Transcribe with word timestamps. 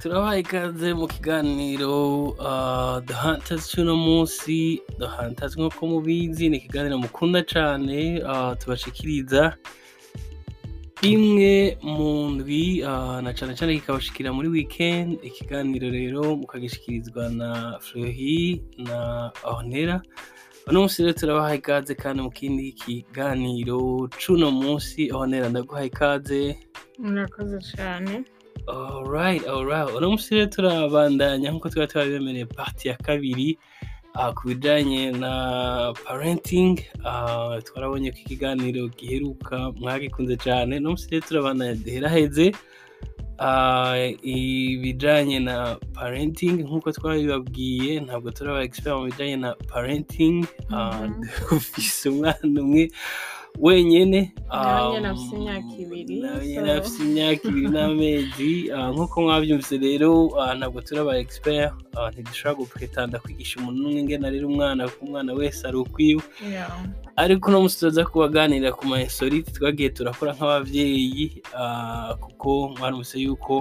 turabaha 0.00 0.38
ikaze 0.38 0.88
mu 0.94 1.06
kiganiro 1.08 1.94
uh, 2.38 3.00
Hunters 3.22 3.64
cy'uno 3.70 3.96
munsi 3.96 4.80
Hunters 5.00 5.56
nk'uko 5.56 5.80
mubizi 5.86 6.48
ni 6.48 6.56
ikiganiro 6.60 6.98
mukunda 6.98 7.40
cyane 7.42 8.20
uh, 8.22 8.52
tubashikiriza. 8.60 9.56
Rimwe 11.02 11.76
mu 11.82 12.30
ndwi 12.30 12.82
uh, 12.82 13.20
na 13.24 13.30
cyane 13.36 13.52
cyane 13.56 13.76
kikabashikira 13.80 14.32
muri 14.32 14.48
weekend 14.48 15.18
ikiganiro 15.22 15.88
rero 15.90 16.36
mukagishikirizwa 16.36 17.28
na 17.28 17.78
Fleury 17.80 18.62
na 18.78 19.30
Ornella. 19.44 20.02
Uno 20.68 20.80
munsi 20.80 21.02
rero 21.02 21.12
turabaha 21.12 21.54
ikaze 21.54 21.94
kandi 21.94 22.20
mu 22.22 22.30
kindi 22.30 22.72
kiganiro 22.72 24.08
c'uno 24.20 24.50
munsi 24.50 25.08
Ornella 25.12 25.48
ndaguha 25.48 25.84
ikaze. 25.84 26.58
Murakoze 26.98 27.58
cyane 27.76 28.24
Alright, 28.68 29.46
alright. 29.46 29.94
Uno 29.94 30.10
munsi 30.10 30.34
rero 30.34 30.50
turabandanya 30.50 31.54
nk'uko 31.54 31.70
twari 31.70 31.86
twabibemereye 31.86 32.46
parti 32.50 32.88
ya 32.90 32.96
kabiri 32.98 33.54
uh, 34.18 34.34
ku 34.34 34.50
bijanye 34.50 35.14
na 35.14 35.32
parenting 36.02 36.82
uh, 37.06 37.62
twarabonye 37.62 38.10
ko 38.10 38.18
ikiganiro 38.26 38.90
giheruka 38.98 39.70
mwagikunze 39.78 40.34
cyane 40.42 40.82
uno 40.82 40.98
munsi 40.98 41.06
rero 41.14 41.22
turabandanya 41.22 41.78
duheraheze 41.78 42.46
uh, 43.38 44.02
ibijanye 44.26 45.38
na 45.46 45.78
parenting 45.94 46.66
nk'uko 46.66 46.90
twabibabwiye 46.90 48.02
ntabwo 48.02 48.34
turaba 48.34 48.66
expert 48.66 48.98
mu 48.98 49.06
bijanye 49.06 49.36
na 49.46 49.50
parenting. 49.70 50.42
Dufise 51.46 52.10
umwana 52.10 52.42
umwe. 52.42 52.90
Wenyene 53.58 54.32
Nawe 54.52 54.88
nyene 54.88 55.08
um, 55.08 55.14
afise 55.16 55.34
imyaka 55.36 55.72
ibiri, 55.82 56.16
imyaka 57.04 57.48
n'amezi 57.74 58.70
ah, 58.72 58.90
nk'uko 58.92 59.22
mwavyumvise 59.22 59.76
rero 59.78 60.10
ah, 60.40 60.54
ntabwo 60.54 60.80
turi 60.80 61.00
aba 61.00 61.18
expert 61.18 61.72
ah, 61.96 62.10
ntidushobora 62.10 62.58
gupretanda 62.60 63.18
kwigisha 63.18 63.58
umuntu 63.58 63.78
n'umwe 63.80 64.00
ingene 64.00 64.24
arera 64.26 64.46
umwana 64.46 64.88
kuko 64.88 65.04
umwana 65.04 65.32
wese 65.38 65.60
ari 65.68 65.76
ukwiwe. 65.76 66.22
Ariko 67.16 67.48
uno 67.48 67.60
munsi 67.60 67.80
tuza 67.80 68.04
kubaganirira 68.04 68.72
ku 68.72 68.86
ma 68.86 68.96
insolite 69.02 69.50
twagiye 69.56 69.88
turakora 69.90 70.30
nk'abavyeyi 70.36 71.26
ah, 71.60 72.14
kuko 72.22 72.48
mwarumvise 72.78 73.16
yuko 73.24 73.54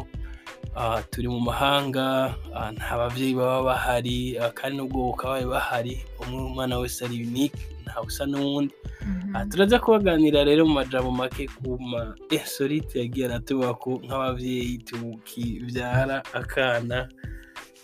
turi 1.12 1.28
mu 1.28 1.40
mahanga 1.40 2.36
ah, 2.56 2.72
nta 2.72 2.98
bavyeyi 3.00 3.36
baba 3.36 3.64
bahari 3.64 4.36
ah, 4.38 4.52
kandi 4.52 4.78
n'ubwo 4.78 5.00
bukabaye 5.16 5.45
bahari 5.48 6.04
umwe 6.20 6.42
umwana 6.52 6.76
wese 6.80 7.06
ari 7.06 7.23
unique 7.23 7.59
ntawe 7.86 8.06
usa 8.08 8.26
n'uwundi 8.26 8.73
Mhm. 9.06 9.36
Ah, 9.36 9.45
turaza 9.45 9.78
kubaganira 9.80 10.42
rero 10.44 10.66
mu 10.66 10.73
majambo 10.82 11.12
make 11.14 11.45
ku 11.62 11.78
ma 11.78 12.16
insolite 12.34 12.98
yagiye 13.00 13.26
aratubako 13.30 14.02
nk'abavyeyi 14.02 14.82
tukivyara 14.82 16.23
akana 16.34 17.06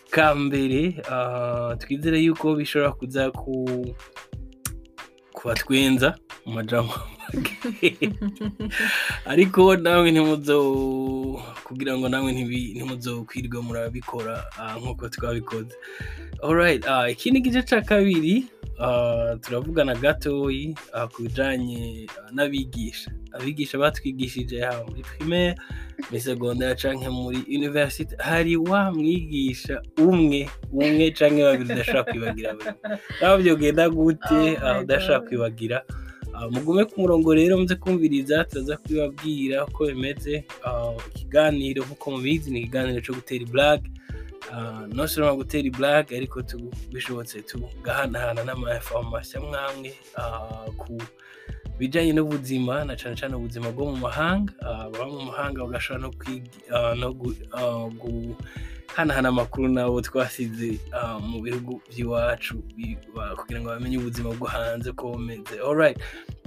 ka 0.10 0.34
mbere 0.36 0.98
ah, 1.12 1.78
twizere 1.78 2.18
yuko 2.26 2.56
bishobora 2.58 2.92
kuza 2.98 3.30
ku 3.32 3.86
kubatwenza 5.42 6.16
mu 6.46 6.54
majambo 6.54 6.94
ariko 9.26 9.76
nawe 9.78 10.12
ntimuzo 10.12 10.58
kugira 11.66 11.98
ngo 11.98 12.10
nawe 12.10 12.30
ntibi- 12.34 12.74
ntimuzokwirwe 12.76 13.58
murabikora 13.62 14.46
ah, 14.60 14.76
nk'uko 14.78 15.10
twabikoze. 15.10 15.74
Ah, 16.88 17.10
ikindi 17.10 17.42
gice 17.42 17.62
ca 17.64 17.82
kabiri. 17.82 18.46
Turavugana 19.42 19.96
gatoyi 19.96 20.76
ah, 20.94 21.08
ku 21.08 21.24
bijanye 21.24 22.08
ah, 22.18 22.32
n'abigisha. 22.34 23.12
Abigisha 23.32 23.78
batwigishije 23.78 24.60
haba 24.62 24.84
muri 24.90 25.02
primaire 25.04 25.56
muri 26.10 26.22
secondaire 26.22 26.76
canke 26.76 27.10
muri 27.10 27.40
university 27.48 28.16
hari 28.20 28.58
wa 28.58 28.92
mwigisha 28.92 29.82
umwe 29.98 30.50
umwe 30.74 31.12
canke 31.12 31.44
babiri 31.44 31.74
udashobora 31.74 32.04
kwibagira 32.04 32.54
buri 32.54 32.72
naho 33.22 33.38
vyogenda 33.38 33.90
gute 33.90 34.58
Oh 34.62 34.68
ah, 34.68 34.84
God. 34.84 35.28
kwibagira? 35.28 35.84
Ah, 36.34 36.48
mugume 36.50 36.86
ku 36.86 37.02
murongo 37.02 37.34
rero 37.36 37.58
muze 37.58 37.76
kumviriza 37.76 38.44
turaza 38.44 38.78
kubibabwira 38.78 39.66
uko 39.66 39.86
bimeze 39.86 40.44
Ah, 40.66 40.92
ikiganiro 41.16 41.84
nk'uko 41.86 42.12
mubizi 42.12 42.52
ni 42.52 42.60
ikiganiro 42.60 43.00
cyo 43.02 43.14
gutera 43.14 43.44
iblag 43.44 43.82
no 44.94 45.08
seulement 45.08 45.38
gutera 45.38 45.68
iblag 45.68 46.14
ariko 46.14 46.42
bishobotse 46.92 47.42
tugahanahana 47.42 48.44
n'amainformation 48.44 49.44
mwamwe 49.46 49.94
ah, 50.18 50.66
ku 50.78 50.98
bijanye 51.80 52.14
n'ubuzima 52.14 52.86
na 52.86 52.96
cane 52.96 53.16
cane 53.16 53.36
ubuzima 53.36 53.72
bwo 53.72 53.86
mu 53.92 53.98
mahanga 53.98 54.54
Ah, 54.62 54.90
baba 54.90 55.06
mu 55.08 55.22
mahanga 55.32 55.64
bagashobora 55.66 56.02
no 56.04 56.12
ah, 56.74 56.94
ah, 57.58 57.88
guhanahana 58.02 59.30
amakuru 59.30 59.68
nabo 59.68 60.02
twasize 60.02 60.80
ah, 60.92 61.20
mu 61.20 61.42
bihugu 61.42 61.82
by'iwacu 61.90 62.62
kugira 63.38 63.60
ngo 63.62 63.70
bamenye 63.70 63.98
ubuzima 63.98 64.30
bwo 64.36 64.48
hanze 64.48 64.92
ko 64.92 65.12
bumeze 65.16 65.58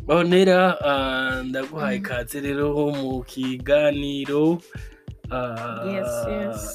Ornella 0.09 0.76
ah, 0.84 1.43
ndaguhaye 1.43 1.99
Mm. 1.99 2.05
ikaze 2.05 2.41
rero 2.41 2.91
mu 2.93 3.25
kiganiro 3.25 4.61
Ah. 4.61 4.94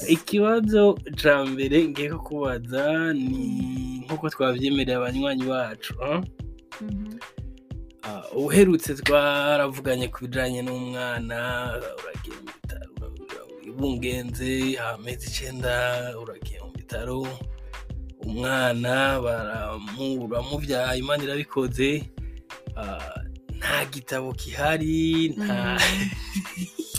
Ikibazo 0.08 0.82
ca 1.20 1.34
mbere 1.50 1.76
ngiye 1.88 2.08
kukubaza 2.14 3.12
ni 3.12 3.42
nk'uko 4.04 4.26
twavyemereye 4.32 4.96
abanywanyi 4.98 5.44
bacu 5.52 5.92
ah? 6.02 6.20
Mhm. 6.80 7.18
Ah, 8.02 8.24
uherutse 8.36 8.94
twaravuganye 9.04 10.08
ku 10.08 10.18
bijanye 10.24 10.60
n'umwana 10.64 11.38
uragiye 12.00 12.36
mu 12.40 12.48
bitaro 12.56 13.06
ibungenze 13.68 14.52
amezi 14.88 15.24
icenda 15.30 15.74
uragiye 16.22 16.58
mu 16.64 16.72
bitaro 16.72 17.18
umwana 18.24 19.20
baramu- 19.24 20.26
baramuvyaye 20.30 20.98
imana 21.00 21.20
irabikoze 21.24 21.90
Ah, 22.76 23.20
nta 23.58 23.84
gitabo 23.92 24.32
gihari 24.40 25.34
nta 25.36 25.76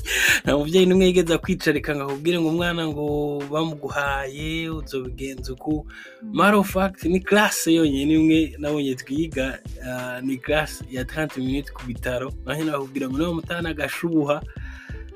nta 0.43 0.57
muvyeyi 0.57 0.85
n'umwe 0.85 1.05
yigeze 1.05 1.33
akwicarika 1.33 1.95
ngo 1.95 2.03
akubwire 2.03 2.39
ngo 2.39 2.49
umwana 2.49 2.87
ngo 2.87 3.05
bamuguhaye 3.51 4.69
uzobigenza 4.69 5.53
uku? 5.53 5.87
Matter 6.33 6.55
of 6.59 6.69
fact 6.71 7.03
ni 7.05 7.19
classe 7.19 7.73
yonyine 7.73 8.13
imwe 8.13 8.39
nabonye 8.59 8.95
twiga 8.95 9.59
ah, 9.87 10.21
ni 10.21 10.37
classe 10.37 10.85
ya 10.91 11.03
30 11.03 11.39
minutes 11.39 11.71
ku 11.73 11.81
bitaro 11.87 12.33
naho 12.45 12.63
nakubwira 12.63 13.09
ngo 13.09 13.17
niba 13.17 13.33
mutana 13.33 13.69
agashubuha 13.69 14.41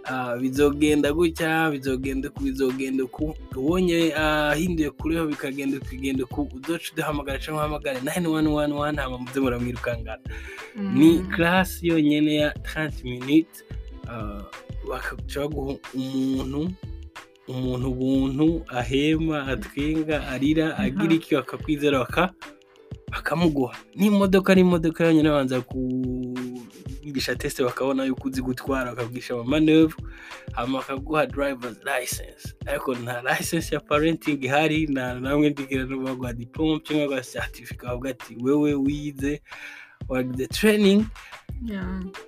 ah, 0.05 0.35
bizogenda 0.38 1.13
gutya 1.13 1.72
bizogenda 1.72 2.29
uku 2.29 2.39
bizogenda 2.44 3.03
uku 3.03 3.35
ubonye 3.55 4.13
ahinduye 4.16 4.89
kuriho 4.91 5.25
bikagenda 5.28 5.79
bikagenda 5.79 6.23
uku 6.23 6.50
uzoca 6.55 6.91
uduhamagara 6.94 7.39
cyangwa 7.39 7.61
uhamagare? 7.63 8.00
9111 8.00 8.95
hama 9.01 9.17
muze 9.17 9.39
muramwirukangana. 9.39 10.22
Ni 10.75 11.09
Mhm. 11.17 11.31
classe 11.35 11.88
yonyine 11.88 12.35
ya 12.35 12.50
30 12.53 13.03
minutes 13.03 13.63
bakaca 14.90 15.40
baguha 15.41 15.75
umuntu 15.94 16.72
umuntu 17.47 17.88
ubuntu 17.91 18.47
ahema 18.68 19.47
atwenga 19.47 20.28
arira 20.28 20.78
agira 20.78 21.13
iki 21.13 21.35
bakakwizera 21.35 22.00
baka 22.00 22.34
bakamuguha. 23.12 23.78
N'imodoka 23.96 24.56
n'imodoka 24.56 25.06
yonyine 25.06 25.29
babanza 25.29 25.62
kugisha 25.62 27.35
teste 27.35 27.63
bakabona 27.63 28.06
yuko 28.06 28.28
uzi 28.28 28.41
gutwara 28.41 28.91
bakabwisha 28.96 29.34
amamanevre 29.34 29.96
hama 30.53 30.79
bakaguha 30.79 31.25
drivers 31.25 31.78
license. 31.85 32.56
Ariko 32.66 32.96
nta 32.96 33.22
license 33.22 33.75
ya 33.75 33.79
parenting 33.81 34.44
ihari 34.44 34.88
nta 34.88 35.13
namwe 35.19 35.50
ndigira 35.50 35.85
no 35.85 36.00
baguha 36.02 36.34
diplome 36.34 36.79
cyangwa 36.84 37.07
baguha 37.07 37.22
certificate 37.22 37.85
bavuga 37.88 38.09
ati 38.09 38.35
wewe 38.41 38.73
wize 38.73 39.41
wagize 40.09 40.47
training. 40.47 40.97
Yeah. 41.00 41.44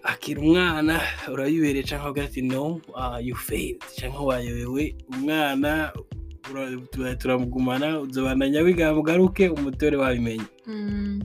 Akira 0.04 0.42
umwana 0.42 1.02
urayibereye 1.32 1.84
cyangwa 1.84 2.12
ugira 2.12 2.26
ati 2.26 2.42
no 2.42 2.82
uh, 2.96 3.20
you 3.22 3.36
failed. 3.36 3.82
Cyangwa 3.96 4.22
wayobewe 4.26 4.96
umwana 5.10 5.94
ura- 6.52 6.78
tura- 6.92 7.16
turamugumana 7.16 8.00
uzobana 8.00 8.50
nyabigambo 8.50 9.00
ugaruke 9.02 9.50
umutore 9.50 9.98
wabimenye. 9.98 10.46
Mm. 10.68 11.22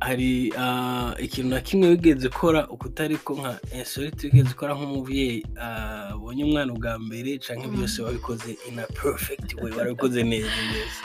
hari 0.00 0.52
uh, 0.52 1.12
ikintu 1.24 1.50
na 1.54 1.60
kimwe 1.60 1.88
wigeze 1.88 2.28
ukora 2.28 2.68
ukutari 2.68 3.16
ko 3.16 3.34
nka 3.34 3.58
insolite 3.78 4.26
wigeze 4.26 4.50
ukora 4.52 4.74
nk'umuvyeyi 4.76 5.42
uh, 5.56 6.12
abonye 6.12 6.44
umwana 6.44 6.72
ubwa 6.72 6.98
mbere 6.98 7.38
canke 7.38 7.66
Mm. 7.66 7.76
byose 7.76 8.02
wabikoze 8.02 8.50
in 8.68 8.78
a 8.78 8.86
perfect 8.86 9.54
way 9.62 9.72
warabikoze 9.72 10.22
neza 10.22 10.52
neza. 10.70 11.00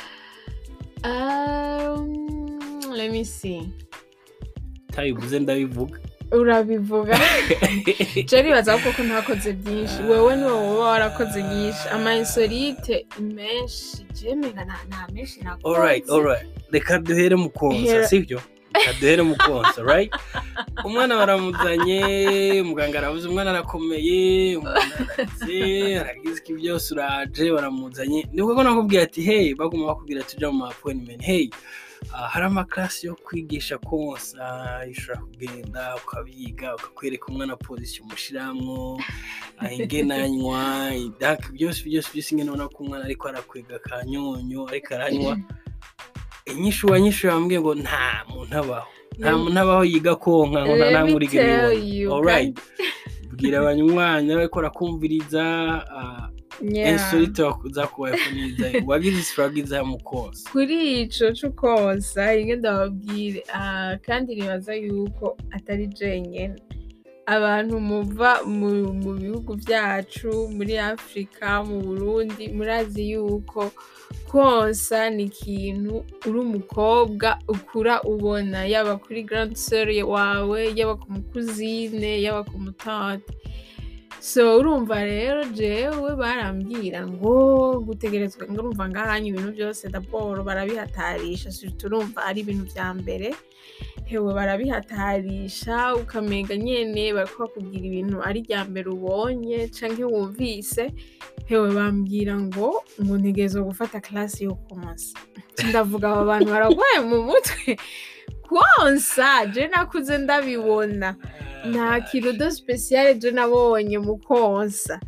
Um, 4.97 5.03
let 5.03 5.15
me 5.15 5.21
see. 5.21 5.31
tabivuze 5.31 5.39
ndabivuga. 5.39 5.99
Urabivuga? 6.31 7.19
Je 8.29 8.43
nibaza 8.43 8.77
ko 8.77 8.91
ko 8.91 9.03
ntakoze 9.03 9.53
byinshi. 9.53 10.03
Wewe 10.09 10.35
ni 10.35 10.43
wowe 10.43 10.73
uba 10.73 10.83
warakoze 10.83 11.43
nyinshi 11.43 11.89
ama 11.91 12.15
insolite 12.15 13.05
menshi. 13.19 14.05
Je 14.13 14.35
menga 14.35 14.65
nta 14.65 15.07
menshi 15.13 15.43
nakoze. 15.43 16.45
Reka 16.71 16.99
duhere 16.99 17.35
mu 17.35 17.49
konsa 17.49 18.07
sibyo? 18.07 18.41
Reka 18.73 18.93
duhere 18.99 19.21
mu 19.23 19.35
konsa 19.35 19.83
right? 19.83 20.13
Umwana 20.85 21.15
baramuzanye 21.15 22.63
muganga 22.63 22.97
arabuze 22.97 23.27
umwana 23.27 23.49
arakomeye 23.49 24.57
umwana 24.57 24.81
araze 25.17 25.99
aragize 25.99 26.39
iki 26.39 26.53
byose 26.53 26.93
uraje 26.93 27.51
baramuzanye 27.51 28.27
ni 28.31 28.41
bwo 28.41 28.55
ko 28.55 28.63
nakubwiye 28.63 29.01
ati 29.01 29.21
hey 29.21 29.53
baguma 29.55 29.87
bakubwira 29.87 30.23
tuja 30.23 30.51
mu 30.51 30.57
ma 30.57 30.67
appointment. 30.69 31.21
Hey 31.23 31.49
hari 32.09 32.45
amakarasi 32.45 33.07
yo 33.07 33.15
kwigisha 33.15 33.77
konsa 33.77 34.81
ushobora 34.91 35.21
kugenda 35.25 35.95
ukabiga 35.95 36.75
ukakwereka 36.75 37.25
umwana 37.27 37.55
pozisiyo 37.55 38.03
umushiramwo 38.05 39.01
ah, 39.57 39.71
ingenanywa 39.71 40.91
byose 41.53 41.83
byose 41.83 42.09
byose 42.13 42.29
ingene 42.31 42.49
ubona 42.51 42.67
ko 42.67 42.83
umwana 42.83 43.05
ariko 43.05 43.27
arakwega 43.27 43.75
akanyonyo 43.75 44.67
ariko 44.67 44.95
aranywa. 44.95 45.37
Inyishu 46.45 46.87
wanyishu 46.87 47.27
yambwiye 47.27 47.61
ngo 47.61 47.75
nta 47.75 48.25
muntu 48.29 48.57
abaho. 48.57 48.87
Nta 49.19 49.37
muntu 49.37 49.59
abaho 49.59 49.83
yiga 49.85 50.15
konka 50.15 50.65
ngo 50.65 50.75
nta 50.75 50.91
namwe 50.91 51.13
uriga 51.15 51.41
bwira 53.31 53.59
abanywanyi 53.59 54.35
bariko 54.35 54.55
barakumviriza 54.59 55.43
insolite 56.61 57.43
zakubayeho 57.75 58.29
neza 58.35 58.65
wagize 58.87 59.19
isifuragiza 59.19 59.83
mu 59.83 59.97
konsa 60.09 60.49
kuri 60.51 60.77
ico 61.01 61.25
c'ukonsa 61.37 62.35
rimwe 62.35 62.55
ndababwire 62.55 63.41
ah, 63.53 63.97
kandi 64.05 64.29
nibaza 64.35 64.73
yuko 64.75 65.25
atari 65.55 65.87
jenyene 65.87 66.59
abantu 67.25 67.75
muva 67.79 68.31
mu, 68.57 69.13
bihugu 69.21 69.51
vyacu 69.63 70.31
muri 70.55 70.73
afurika 70.77 71.47
mu 71.67 71.77
burundi 71.87 72.43
murazi 72.57 73.01
yuko 73.11 73.61
konsa 74.31 75.09
ni 75.15 75.23
ikintu 75.23 75.93
uri 76.27 76.39
umukobwa 76.47 77.27
ukura 77.53 77.95
ubona. 78.11 78.59
Yaba 78.73 78.93
kuri 79.03 79.23
grand 79.23 79.53
sœur 79.65 79.89
wawe 80.03 80.59
yaba 80.77 80.95
ku 81.01 81.07
mukuzine 81.15 82.11
yaba 82.25 82.41
ku 82.49 82.55
mutante 82.65 83.31
so 84.21 84.57
urumva 84.59 85.01
rero 85.03 85.43
jewe 85.49 86.15
barambwira 86.15 87.07
ngo 87.09 87.33
gutegerezwa 87.85 88.45
urumva 88.47 88.85
ngahanye 88.89 89.27
ibintu 89.33 89.51
byose 89.57 89.89
daboro 89.89 90.43
barabihatarisha 90.45 91.49
surtout 91.51 91.83
urumva 91.89 92.19
ari 92.29 92.39
ibintu 92.45 92.65
vya 92.73 92.93
mbere. 92.93 93.33
Hewe 94.05 94.29
barabihatarisha 94.33 95.95
ukamenga 95.95 96.53
nyene 96.57 97.13
bariko 97.17 97.37
bakubwira 97.49 97.85
ibintu 97.89 98.17
ari 98.27 98.39
rya 98.45 98.61
mbere 98.69 98.87
ubonye 98.93 99.67
canke 99.75 100.03
wumvise. 100.05 100.93
Hewe 101.49 101.69
bambwira 101.73 102.37
ngo 102.37 102.67
ngo 103.01 103.13
ntegerezwa 103.17 103.61
gufata 103.73 103.97
klasi 103.99 104.43
yo 104.45 104.53
kumosa 104.69 105.17
ndavuga 105.69 106.11
aba 106.13 106.23
bantu 106.29 106.49
baragwaye 106.53 106.99
mu 107.09 107.17
mutwe. 107.25 107.73
Konsa 108.45 109.45
je 109.53 109.67
nakuze 109.67 110.17
ndabibona. 110.17 111.15
Nta 111.69 112.01
kintu 112.01 112.33
do 112.33 112.51
speciale 112.51 113.15
je 113.15 113.31
nabonye 113.31 113.97
mu 113.99 114.17
konsa 114.17 114.99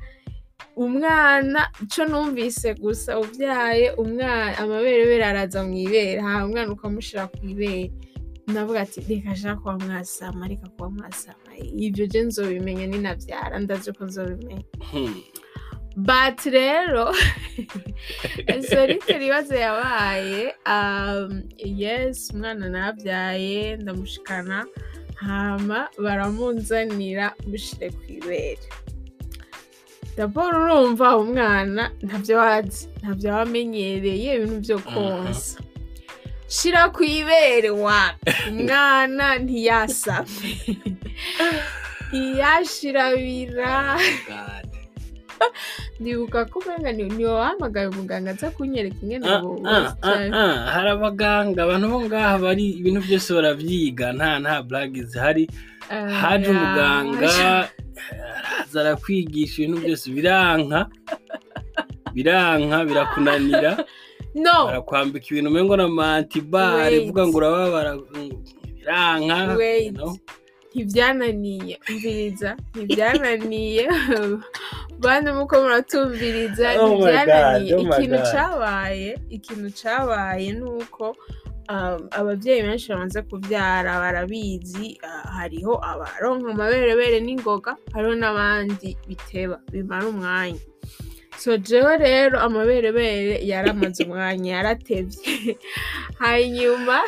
umwana 0.76 1.70
ico 1.84 2.04
numvise 2.06 2.74
gusa 2.74 3.20
uvyaye 3.20 3.92
umwana 4.04 4.58
amaberebere 4.58 5.24
araza 5.26 5.60
mw'ibere 5.64 6.22
ha 6.22 6.46
umwana 6.46 6.72
ukamushira 6.74 7.28
kw'ibere 7.28 7.92
navuga 8.48 8.82
ati 8.82 9.00
reka 9.10 9.36
shaka 9.36 9.56
kuba 9.62 9.78
mwasama 9.86 10.48
reka 10.48 10.68
kuba 10.74 10.90
mwasama. 10.90 11.50
Ivyo 11.86 12.08
je 12.08 12.22
nzobimenya 12.22 12.88
ninavyara 12.88 13.60
ndazi 13.60 13.94
ko 13.94 14.06
nzobimenya 14.06 14.66
but 15.96 16.40
rero 16.46 17.14
solite 18.70 19.14
ibibazo 19.16 19.56
yabaye 19.56 20.54
um, 20.66 21.44
yes 21.58 22.32
umwana 22.34 22.70
nabyaye 22.70 23.78
ndamushikana. 23.78 24.66
Hama 25.16 25.90
baramunzanira 26.04 27.34
mushire 27.48 27.90
kw'ibere 27.98 28.68
daboro 30.18 30.58
urumva 30.64 31.18
umwana 31.18 31.84
ntavyo 32.06 32.38
wazi 32.38 32.88
ntavyo 33.02 33.30
wamenyereye 33.34 34.30
ibintu 34.38 34.60
vyo 34.66 34.80
konsa. 34.80 35.58
Shira 36.48 36.84
kw'ibere 36.94 37.70
wapi 37.70 38.30
umwana 38.50 39.26
ntiyasame. 39.44 40.52
Ntiyashirabira. 42.14 43.98
ndibuka 46.00 46.46
ko 46.46 46.60
umenga 46.60 46.92
ni 46.92 47.04
ni 47.04 47.26
wahamagaye 47.26 47.88
umuganga 47.88 48.32
aza 48.32 48.50
kunyereka 48.56 48.96
ingene 49.04 49.26
Ah, 49.28 49.44
ubu 49.44 49.68
ah, 49.68 49.96
ah, 50.02 50.30
ah, 50.34 50.56
hari 50.74 50.90
abaganga 50.90 51.60
abantu 51.64 51.86
bo 51.92 52.00
ngaha 52.06 52.36
bari 52.44 52.66
ibintu 52.80 53.00
byose 53.06 53.30
baravyiga 53.34 54.06
nta 54.18 54.30
nta 54.44 54.56
blague 54.68 55.04
zihari. 55.04 55.44
Haje 56.20 56.48
umuganga 56.50 57.30
araza 58.38 58.78
arakwigisha 58.82 59.56
ibintu 59.62 59.78
byose 59.84 60.06
biranka 60.16 60.80
biranka 62.16 62.78
birakunanira. 62.86 63.72
No. 64.36 64.66
Barakwambika 64.66 65.26
ibintu 65.30 65.50
umengo 65.50 65.78
na 65.78 65.88
mantibare 65.88 66.96
ivuga 67.04 67.22
ngo 67.28 67.38
urababara 67.38 67.92
biranka 68.78 69.38
ntibyananiye 70.74 71.76
umviriza 71.90 72.50
ntibyananiye 72.74 73.84
bane 75.04 75.30
muko 75.32 75.54
muratumviriza 75.62 76.68
Oh 76.80 76.88
ntibyananiye 76.96 77.74
oh 77.76 77.82
ikintu 77.84 78.18
God. 78.18 78.32
cabaye 78.32 79.10
ikintu 79.30 79.70
cabaye 79.80 80.48
ni 80.54 80.64
uko 80.64 81.16
um, 81.70 82.00
abavyeyi 82.12 82.62
benshi 82.64 82.90
bamaze 82.92 83.22
kuvyara 83.22 84.00
barabizi 84.00 84.98
ah, 85.04 85.28
hariho 85.38 85.74
abaronka 85.92 86.52
amaberebere 86.52 87.20
n'ingoga 87.20 87.72
hariho 87.94 88.16
n'abandi 88.16 88.98
biteba 89.08 89.60
bimara 89.72 90.08
umwanya. 90.08 90.60
So 91.38 91.58
jewe 91.58 91.98
rero 91.98 92.40
amaberebere 92.40 93.42
yaramaze 93.44 94.04
umwanya 94.06 94.50
yaratevye. 94.56 95.58
Hanyuma 96.24 97.02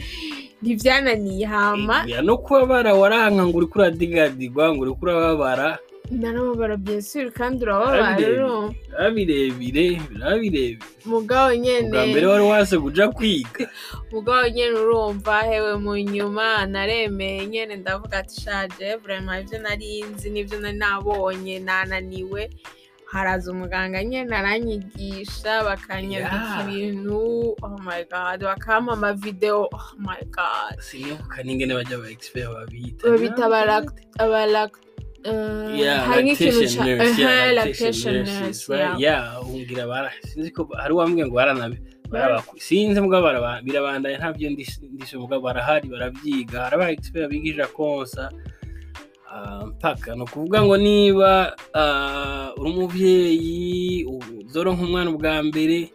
ntivyananiye 0.62 1.46
hama 1.46 2.04
Ya 2.06 2.22
no 2.22 2.36
kubabara 2.38 2.94
waranka 2.94 3.46
ngo 3.46 3.56
uriko 3.58 3.78
uradigadigwa 3.78 4.72
ngo 4.74 4.80
uriko 4.82 5.00
urababara 5.02 5.78
narababara 6.10 6.76
byesuri 6.76 7.30
kandi 7.32 7.64
urababara 7.64 8.16
biba 8.16 9.10
birebire 9.14 9.86
biba 10.10 10.30
birebire 10.36 10.78
mugabo 11.08 11.54
nyene 11.56 11.88
ubwa 11.88 12.06
mbere 12.06 12.26
wari 12.26 12.44
waze 12.52 12.76
kuja 12.78 13.08
kwiga 13.16 13.64
mugabo 14.12 14.48
nyene 14.48 14.76
urumva 14.84 15.42
hewe 15.48 15.72
mu 15.84 15.94
nyuma 15.96 16.66
naremeye 16.66 17.46
nyene 17.46 17.76
ndavuga 17.76 18.18
ati 18.18 18.40
shaje 18.40 18.96
vrema 19.02 19.40
ivyo 19.40 19.58
nari 19.64 20.02
nzi 20.10 20.30
n'ivyo 20.30 20.60
nari 20.60 20.78
nabonye 20.78 21.58
nananiwe 21.58 22.42
haraza 23.12 23.52
umuganga 23.52 24.04
nyene 24.04 24.36
aranyigisha 24.36 25.64
bakanyandika 25.64 26.60
ibintu 26.62 27.18
oh 27.64 27.76
my 27.88 28.02
god 28.12 28.38
bakampa 28.44 28.92
amavideo 28.92 29.60
oh 29.72 29.88
my 29.98 30.20
god. 30.36 30.74
Sinibuka 30.80 31.42
n'ingene 31.42 31.74
bajya 31.74 31.96
aba 31.96 32.10
expert 32.10 32.48
babita 32.54 33.08
babita 33.10 33.42
abalak- 33.46 33.96
eh, 35.24 35.78
Yeah, 35.80 36.08
nk'ikintu 36.20 36.60
lactation 36.60 36.84
nurse, 36.86 37.18
yeah, 37.20 37.52
lactation 37.52 38.14
nurse, 38.24 38.68
right? 38.68 39.00
yeah. 39.00 39.40
Umbwira 39.42 39.86
bara. 39.86 40.10
Sinzi 40.28 40.50
ko 40.52 40.68
hari 40.76 40.92
uwambwiye 40.94 41.26
ngo 41.26 41.34
baranabe 41.36 41.76
sinzi 42.58 43.00
mbwa 43.00 43.60
birabandanya 43.62 44.18
ntabyo 44.18 44.50
ndis- 44.50 44.78
ndishe 44.92 45.16
mbwa 45.18 45.40
barahari 45.40 45.88
baravyiga 45.88 46.60
hari 46.62 46.74
aba 46.74 46.90
expert 46.90 47.30
bigisha 47.30 47.66
konsa 47.66 48.30
ah, 49.32 49.66
mpaka. 49.66 50.14
Ni 50.14 50.22
ukuvuga 50.22 50.62
ngo 50.62 50.76
niba 50.76 51.56
ah, 51.74 52.52
uri 52.56 52.70
umuvyeyi 52.70 54.04
uzoronka 54.46 54.82
umwana 54.84 55.10
ubwa 55.10 55.42
mbere 55.42 55.90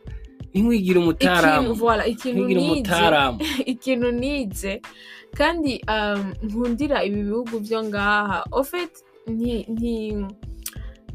ntiwigire 0.53 0.99
umutaramu 0.99 1.71
ntiwigire 1.77 2.59
nize. 2.61 2.71
umutaramu 2.71 3.37
ikintu 3.73 4.11
nize. 4.11 4.81
Kandi 5.37 5.77
um, 5.87 6.33
nkundira 6.43 7.03
ibi 7.05 7.21
bihugu 7.23 7.59
byo 7.61 7.83
ngaha. 7.83 8.43
Ofet 8.51 8.91
nti 9.27 10.15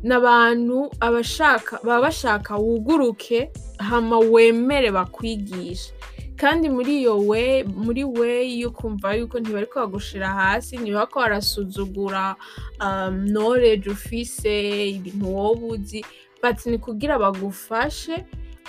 n'abantu 0.03 0.91
abashaka 1.01 1.79
baba 1.85 2.01
bashaka 2.03 2.57
wuguruke 2.57 3.51
hama 3.79 4.19
wemere 4.19 4.91
bakwigisha 4.91 5.93
kandi 6.37 6.69
muri 6.69 6.93
iyo 7.01 7.19
we 7.31 7.63
muri 7.65 8.05
we 8.05 8.59
yo 8.63 8.71
kumva 8.71 9.15
yuko 9.15 9.39
ntibariko 9.41 9.81
bagushira 9.81 10.29
hasi 10.29 10.77
ntibako 10.77 11.21
barasuzugura 11.21 12.37
um, 12.85 13.25
knowledge 13.27 13.91
ufise 13.91 14.53
ibintu 14.91 15.35
wowe 15.37 15.65
uzi 15.71 16.05
but 16.43 16.67
ni 16.67 16.79
kugira 16.79 17.19
bagufashe 17.19 18.25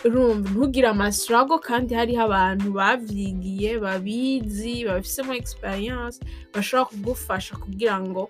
urumva 0.05 0.49
ntugire 0.49 0.87
amasirago 0.87 1.59
kandi 1.59 1.93
hariho 1.97 2.21
abantu 2.23 2.71
bavyigiye 2.71 3.79
babizi 3.79 4.85
babifisemo 4.85 5.33
experience 5.33 6.19
bashobora 6.53 6.85
kugufasha 6.89 7.55
kugira 7.57 7.99
ngo 7.99 8.29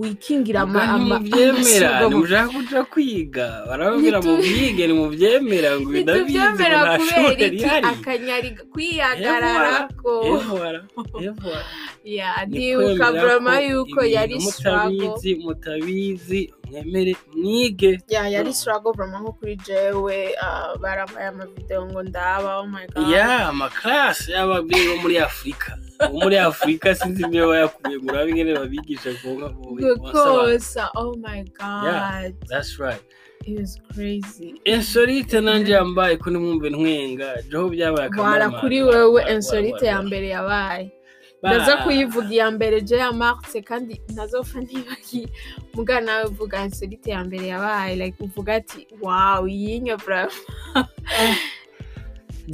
wikingira 0.00 0.60
ntimubyemera 0.64 1.88
ntimushaka 2.06 2.48
kuja 2.54 2.80
kwiga. 2.92 3.46
Barababwira 3.68 4.18
mu 4.22 4.32
ntimubyemera 4.38 5.70
ngo 5.80 5.88
ibi 5.90 6.02
ndabizi 6.02 6.38
ngo 6.38 6.46
ntitubyemera 6.46 6.78
nta 6.84 6.94
kubera 6.98 7.22
shuri 7.22 7.34
iki? 7.34 7.48
rihari. 7.54 7.86
Akanyari 7.92 8.48
ya 12.18 12.30
Ni 12.46 12.48
ndibuka 12.48 13.06
burama 13.12 13.52
ko 13.56 13.62
yuko 13.68 14.00
yari 14.04 14.36
struggle. 14.40 15.34
mutabizi 15.44 16.40
mwemere 16.70 17.12
mwige. 17.36 17.90
Ya 18.08 18.28
yari 18.28 18.52
struggle 18.54 18.92
burama 18.96 19.18
nko 19.20 19.32
kuri 19.32 19.56
jewe 19.66 20.16
ah, 20.40 20.76
barambaye 20.82 21.26
amavideo 21.28 21.86
ngo 21.86 22.02
ndaba 22.02 22.58
oh 22.58 22.66
my 22.66 22.86
god. 22.86 23.08
Ya 23.10 23.48
amakarasi 23.48 24.32
y'ababyeyi 24.32 24.88
bo 24.88 24.96
muri 25.02 25.18
afurika 25.18 25.78
bo 25.98 26.18
muri 26.22 26.36
afurika 26.38 26.94
sinzi 26.94 27.22
niba 27.26 27.46
bayakuye 27.46 27.96
ngo 27.98 28.06
urabe 28.12 28.30
ingene 28.30 28.52
babigisha 28.58 29.10
kuvuga 29.22 29.46
ngo 29.50 29.68
gukosa 29.74 30.90
oh 30.96 31.16
my 31.16 31.42
god. 31.58 31.84
Yeah. 31.84 32.30
that's 32.50 32.78
right. 32.78 33.02
Insolite 34.64 35.40
nanje 35.40 35.72
yambaye 35.72 36.16
ko 36.16 36.30
nimwumve 36.30 36.70
ntwenga 36.70 37.42
jeho 37.48 37.68
byabaye 37.68 38.06
akamaro 38.06 38.50
kuri 38.60 38.82
wewe 38.82 39.20
insolite 39.34 39.86
ya 39.86 40.02
mbere 40.02 40.28
yabaye. 40.28 40.92
Ndaza 41.42 41.76
kuyivuga 41.76 42.28
iya 42.34 42.50
mbere 42.50 42.80
je 42.80 42.96
ya 42.96 43.12
marse 43.12 43.62
kandi 43.62 44.00
ntazopfa 44.12 44.60
ntibagiye. 44.60 45.28
Muga 45.74 46.00
nawe 46.00 46.24
uvuga 46.24 46.64
insolite 46.64 47.10
ya 47.10 47.24
mbere 47.24 47.46
yabaye 47.46 47.96
like 47.96 48.18
uvuga 48.20 48.54
ati 48.54 48.86
wow 49.00 49.46
yinyo 49.48 49.96
bravo. 49.96 50.34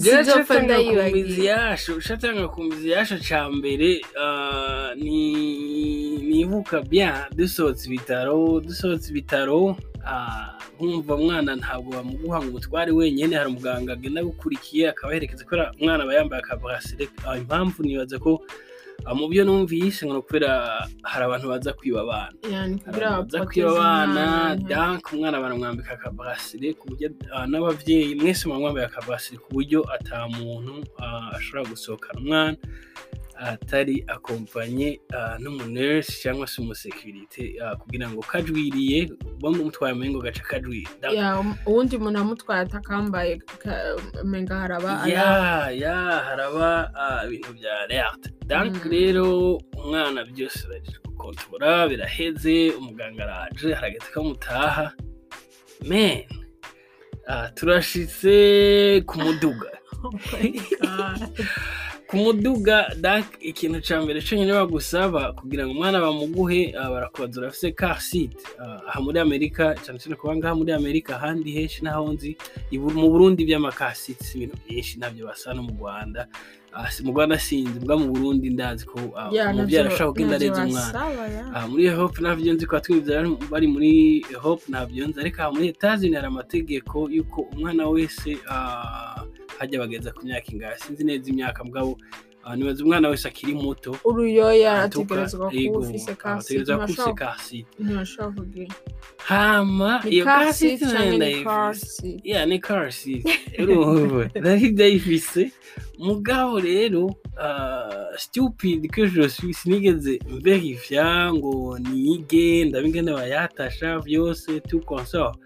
Shatanga 0.03 0.75
ku 0.83 1.17
mizi 1.17 1.45
yasho 1.47 1.93
shatanga 2.01 2.49
ku 2.49 2.61
mizi 2.63 2.89
yasho 2.91 3.17
ca 3.29 3.49
mbere 3.51 4.01
ah, 4.19 4.91
ni 4.97 6.19
nibuka 6.29 6.83
bien 6.83 7.15
dusohotse 7.37 7.87
ibitaro 7.87 8.61
dusohotse 8.61 9.11
ibitaro 9.11 9.77
ah, 10.07 10.59
nkumva 10.75 11.17
mwana 11.17 11.57
ntabwo 11.57 11.91
bamuguha 11.97 12.39
ngo 12.43 12.49
umutware 12.51 12.91
wenyine 12.93 13.37
hari 13.37 13.49
umuganga 13.51 13.93
agenda 13.93 14.23
gukurikiye 14.25 14.89
akabaherekeza 14.91 15.45
kubera 15.45 15.73
umwana 15.81 16.03
aba 16.05 16.15
yambaye 16.15 16.43
akabrasire 16.43 17.09
Ah, 17.27 17.37
impamvu 17.39 17.83
nibaza 17.83 18.19
ko 18.19 18.43
mu 19.19 19.29
byo 19.29 19.45
numvise 19.45 20.07
ngo 20.07 20.13
ni 20.13 20.21
ukubera 20.25 20.53
hari 21.03 21.25
abantu 21.25 21.47
baza 21.53 21.73
kwiba 21.73 22.01
abana 22.01 22.33
baza 23.23 23.45
kwiba 23.47 23.71
abana 23.71 24.25
umwana. 24.25 24.69
dank 24.69 25.03
umwana 25.13 25.41
baramwambika 25.41 25.93
akabrasire 25.95 26.73
ku 26.79 26.85
buryo 26.89 27.11
ah, 27.35 27.47
n'ababyeyi 27.47 28.15
mwese 28.15 28.49
mwamwambaye 28.49 28.87
akabrasire 28.87 29.39
ku 29.39 29.49
buryo 29.55 29.85
ata 29.95 30.29
muntu 30.29 30.75
ah, 31.03 31.37
ashobora 31.37 31.69
gusohokana 31.71 32.19
umwana 32.21 32.57
atari 33.37 34.05
akompanye 34.09 35.01
ah, 35.17 35.37
n'umunurse 35.39 36.13
cyangwa 36.23 36.47
se 36.47 36.61
umusekirite 36.63 37.55
ah, 37.65 37.77
kugira 37.77 38.11
ngo 38.11 38.21
kajwiriye 38.23 39.11
bamutwaye 39.43 39.93
amengo 39.95 40.19
gaca 40.23 40.43
kajwira 40.43 40.91
uwundi 41.67 41.99
muntu 41.99 42.19
amutwaye 42.21 42.61
atakambaye 42.63 43.37
ka- 43.63 43.97
menga 44.25 44.55
haraba 44.57 45.07
ya 45.09 45.71
ya 45.71 45.97
haraba 46.27 46.91
ah, 46.95 47.27
ibintu 47.27 47.53
bya 47.59 47.81
alerte 47.81 48.31
donc 48.47 48.75
Mm. 48.85 48.91
rero 48.91 49.57
umwana 49.79 50.25
byose 50.25 50.69
bari 50.69 50.89
gukontorora 51.05 51.89
biraheze 51.89 52.71
umuganga 52.79 53.23
araje 53.25 53.75
harageze 53.75 54.09
ko 54.15 54.21
mutaha 54.25 54.93
men 55.85 56.23
turashitse 57.55 59.03
ku 59.07 59.19
muduga. 59.21 59.71
Oh. 60.05 60.11
ku 62.15 62.19
muduga 62.23 62.77
donc 63.03 63.27
ikintu 63.43 63.81
cya 63.83 63.99
mbere 64.03 64.23
cyonyine 64.23 64.53
bagusaba 64.55 65.33
kugira 65.35 65.67
ngo 65.67 65.73
umwana 65.75 65.99
bamuguhe 66.01 66.71
ah, 66.79 66.91
barakubaza 66.91 67.41
urafise 67.41 67.73
car 67.75 67.99
seat. 68.01 68.31
Ah, 68.63 68.81
aha 68.89 69.01
muri 69.03 69.19
amerika 69.19 69.75
cyane 69.83 69.99
cyane 69.99 70.15
kuba 70.17 70.37
ngaha 70.39 70.55
muri 70.55 70.71
amerika 70.73 71.17
ahandi 71.19 71.51
henshi 71.51 71.83
naho 71.85 72.13
nzi 72.15 72.37
ibu- 72.71 72.95
mu 72.95 73.11
burundi 73.11 73.43
by'amakasiti 73.45 74.23
si 74.25 74.33
ibintu 74.39 74.57
byinshi 74.63 74.99
ntabyo 74.99 75.27
basa 75.27 75.51
no 75.55 75.63
mu 75.67 75.73
rwanda. 75.75 76.29
Ah, 76.75 76.91
mu 77.07 77.11
rwanda 77.15 77.39
sinzi 77.39 77.79
mbwa 77.83 77.95
mu 77.99 78.07
burundi 78.15 78.51
ndazi 78.51 78.83
ko 78.87 78.99
umubyeyi 79.51 79.81
arashobora 79.87 80.13
kugenda 80.13 80.35
navyo 80.39 80.51
areza 80.51 80.63
umwana. 80.67 81.67
muri 81.71 81.85
hope 81.91 82.17
ntabyo 82.23 82.51
nzi 82.55 82.65
ko 82.67 82.73
abatwumviza 82.77 83.13
bari 83.51 83.67
muri 83.75 83.93
hope 84.43 84.63
ntabyo 84.71 85.03
nzi 85.09 85.19
ariko 85.23 85.39
aha 85.43 85.51
muri 85.55 85.67
etazini 85.75 86.15
hari 86.19 86.27
amategeko 86.31 86.97
y'uko 87.15 87.39
umwana 87.55 87.83
wese 87.95 88.31
hajya 89.59 89.79
bageza 89.81 90.13
ku 90.13 90.27
myaka 90.27 90.47
ingana 90.53 90.77
sinzi 90.79 91.05
neza 91.05 91.31
imyaka 91.31 91.65
mugabo 91.65 91.99
nibaza 92.57 92.85
umwana 92.85 93.09
wese 93.09 93.29
akiri 93.29 93.55
muto. 93.55 93.97
Uruyoya 94.05 94.83
ategerezwa 94.83 95.51
kuba 95.51 95.79
ufise 95.79 96.13
ntibashobora 96.13 97.15
kasiti 97.15 97.83
ntibashobora 97.83 98.35
kugira. 98.37 98.75
Hama 99.25 99.91
iyo 100.11 100.25
kasi 100.25 100.45
kasiti 100.45 100.85
cyangwa 100.87 101.19
na 101.19 101.27
yo 101.27 101.41
ndayifise 101.41 102.21
ya 102.25 102.47
ni 102.47 102.59
karasiti 102.59 103.33
urumva 103.63 104.29
nari 104.41 104.69
ndayifise 104.71 105.53
mugabo 105.99 106.61
rero 106.61 107.17
ah, 107.41 108.13
stupid 108.17 108.91
que 108.93 109.09
je 109.09 109.29
suis 109.29 109.57
sinigeze 109.57 110.19
verifya 110.45 111.33
ngo 111.35 111.79
nige 111.79 112.65
ndabe 112.65 112.87
ingene 112.89 113.13
bayatasha 113.13 113.99
vyose 113.99 114.61
tout 114.61 114.85
consort. 114.85 115.39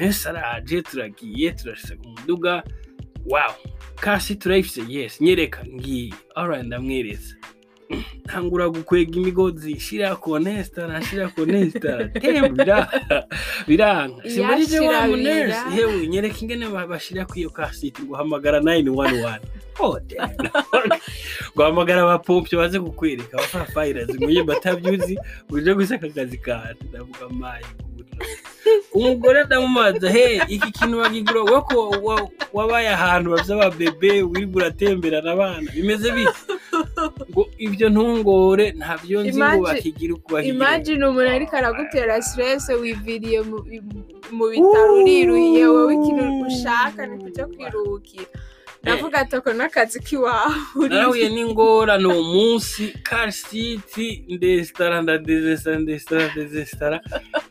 Wese 0.00 0.28
araje 0.28 0.82
turagiye 0.82 1.52
turashitse 1.52 1.94
ku 1.96 2.08
muduga 2.08 2.62
wow. 3.28 3.52
Kasi 4.00 4.34
turayifise 4.36 4.82
yes. 4.88 5.20
Nyereka. 5.20 5.64
Ngiye 5.66 6.14
alright 6.34 6.66
ndamweretse 6.66 7.34
ntangura 8.24 8.68
gukwega 8.68 9.16
imigozi. 9.16 9.80
Shira 9.80 10.16
konesta 10.16 11.02
shira 11.10 11.28
konesta 11.28 12.08
temba 12.08 12.48
biraha 12.48 13.24
biranka 13.66 14.30
simarije 14.30 14.80
wa 14.80 15.06
munesi. 15.06 15.70
hewe 15.74 16.06
nyereka 16.06 16.36
ingene 16.40 16.68
ba- 16.68 16.86
bashira 16.86 17.24
ku 17.26 17.38
iyo 17.38 17.50
kasiti 17.50 18.02
guhamagara 18.02 18.60
911 18.60 19.38
oh 19.80 19.98
damn 20.00 20.36
guhamagara 21.56 22.02
abapompi 22.02 22.56
baze 22.56 22.80
kukwereka. 22.80 23.38
Abafayirazi 23.38 24.18
muye 24.18 24.42
batabyuzi 24.42 25.18
uje 25.50 25.74
gusaka 25.74 26.06
akazi 26.06 26.38
kacu 26.38 26.84
ndavuga 26.88 27.28
mayi 27.28 27.64
umugore 28.94 29.44
ndamubaza 29.44 30.08
he 30.10 30.40
iki 30.48 30.68
kintu 30.72 30.98
bagigura 31.02 31.40
wowe 31.42 31.60
ko 31.68 31.76
wa- 32.06 32.28
wabaye 32.52 32.88
ahantu 32.88 33.30
bafite 33.30 33.52
ababebe 33.54 34.22
wirirwa 34.22 34.56
uratemberana 34.56 35.30
abana. 35.32 35.68
Bimeze 35.74 36.08
bite? 36.16 36.40
Ngo 37.30 37.42
ibyo 37.58 37.86
ntungore 37.92 38.64
ntabyo 38.78 39.16
nzi 39.24 39.38
ngo 39.38 39.62
bakigira 39.66 40.12
uko 40.14 40.28
bakigira 40.34 40.54
imagine 40.54 41.02
umuntu 41.06 41.30
ariko 41.36 41.52
aragutera 41.56 42.22
stress 42.22 42.64
wiviriye 42.82 43.38
mu- 43.48 43.64
mu 44.36 44.44
bitaro 44.52 44.92
uriruhiye 45.00 45.64
wowe 45.66 45.92
ikintu 45.98 46.24
ushaka 46.48 47.00
ni 47.06 47.16
kujya 47.22 47.44
kwiruhukira 47.52 48.26
ndavuga 48.82 49.18
ati 49.18 49.36
ako 49.36 49.50
n'akazi 49.52 49.98
k'iwawe. 50.00 50.88
Narahuye 50.88 51.28
n'ingorane 51.28 52.06
uwo 52.06 52.22
munsi 52.22 52.94
karisiti 53.02 54.24
ndesitara 54.28 55.02
ndadezesitara 55.02 55.78
ndesitara 55.78 56.24
ndezesitara 56.32 56.98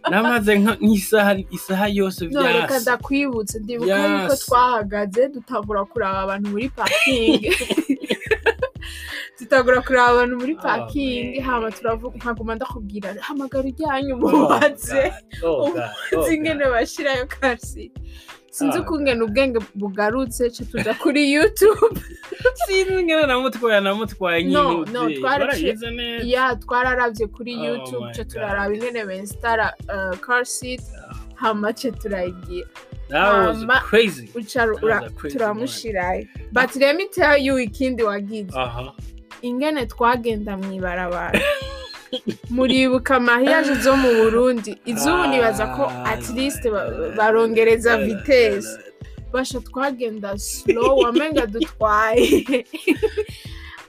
namaze 0.09 0.51
nk'isaha 0.59 1.31
isaha 1.51 1.87
yose 1.87 2.25
no 2.25 2.41
reka 2.47 2.67
byasa 2.67 2.79
ndakwibutse 2.81 3.59
ndibuka 3.59 3.97
yuko 4.07 4.35
twahagaze 4.35 5.21
dutangura 5.29 5.85
kuraba 5.85 6.19
abantu 6.23 6.47
muri 6.49 6.69
pakingi 6.69 7.51
dutangura 9.39 9.81
kuraba 9.81 10.11
abantu 10.11 10.35
muri 10.39 10.53
Oh, 10.57 10.61
pakingi 10.63 11.39
hama 11.39 11.71
turavuga 11.71 12.15
nkaguma 12.17 12.55
ndakubwira 12.55 13.15
hamagara 13.19 13.67
ujyanye 13.67 14.13
Oh, 14.13 14.17
umubatse. 14.17 15.11
Oh, 15.43 15.71
God. 15.71 15.83
Oh, 16.15 16.19
uzi 16.23 16.35
ingene 16.35 16.63
God. 16.65 16.73
bashirayo 16.73 17.25
kasi 17.27 17.91
sinzi 18.57 18.77
Ah. 18.77 18.81
ukungene 18.81 19.21
ubwenge 19.23 19.59
bugarutse 19.75 20.49
ca 20.49 20.63
tuja 20.71 20.93
kuri 20.93 21.31
youtube. 21.33 21.99
Sinzi 22.65 23.03
namutwaye 23.81 24.43
No, 24.43 24.63
nk'intuzi 24.63 24.93
no, 24.93 25.09
twaraciye- 25.09 25.39
barayize 25.39 25.89
neza. 25.91 26.25
Ya 26.27 26.55
twararavye 26.55 27.27
kuri 27.27 27.53
Oh 27.53 28.11
ca 28.11 28.23
God. 28.23 28.27
turaraba 28.31 28.73
ingene 28.75 29.05
benstara 29.05 29.73
uh, 29.93 30.17
car 30.19 30.45
seat 30.45 30.81
hama 31.35 31.73
ca 31.73 31.91
turayigira. 31.91 32.67
Turamushirayo. 35.31 36.27
But 36.51 36.75
let 36.75 36.95
me 36.95 37.07
tell 37.07 37.37
you 37.37 37.55
ikindi 37.59 38.03
wagize. 38.03 38.51
Aha 38.57 38.93
ingene 39.41 39.85
twagenda 39.85 40.57
mw'ibarabara 40.57 41.39
muribuka 42.49 43.15
amahiyaje 43.15 43.73
zo 43.83 43.95
mu 43.97 44.09
burundi. 44.23 44.77
Izubu 44.85 45.27
nibaza 45.27 45.65
ko 45.75 45.83
at 46.05 46.23
least 46.35 46.63
ba- 46.69 46.89
barongereza 47.17 47.97
vitesse. 47.97 48.79
basha 49.33 49.59
twagenda 49.59 50.37
slow 50.37 50.97
wamenga 51.03 51.45
dutwaye. 51.45 52.45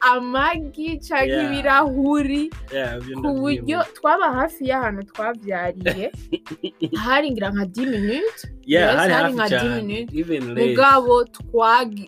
amagi 0.00 0.98
canke 0.98 1.28
Yeah. 1.28 1.44
ibirahuri 1.52 2.50
Yeah, 2.72 2.98
ku 3.22 3.30
buryo 3.40 3.84
twaba 3.94 4.32
hafi 4.32 4.68
y'ahantu 4.70 5.02
twavyariye 5.12 6.12
hari 7.04 7.30
ngira 7.30 7.50
nka 7.50 7.64
10 7.64 7.90
minutes. 7.90 8.40
Yeah, 8.66 8.92
Yes, 8.92 8.96
hari 9.00 9.12
hari 9.12 9.32
nka 9.34 9.46
cyane 9.48 10.06
10 10.12 10.40
minutes. 10.40 10.58
mugabo 10.60 11.24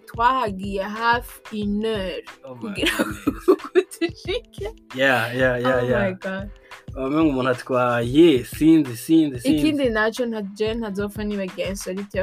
twahagiye 0.06 0.82
hafi 0.82 1.62
une 1.62 1.84
heure 1.88 2.24
Oh 2.44 2.54
my 2.54 2.60
kugira 2.60 2.92
ngo 3.00 3.80
dushike 4.00 4.68
yeah 4.94 5.32
yeah 5.36 5.54
yeah 5.60 5.76
oh 5.76 5.84
yeah. 5.88 6.02
My 6.04 6.12
god. 6.20 6.48
Bamwe 6.94 7.20
umuntu 7.22 7.50
atwaye 7.50 8.44
sinzi 8.44 8.96
sinzi 8.96 9.40
sinzi 9.40 9.56
ikindi 9.56 9.90
na 9.90 10.10
cyo 10.10 10.26
nta 10.26 10.42
je 10.42 10.74
ntazopfa 10.74 11.24
nibagiye 11.24 11.68
insolite 11.68 12.18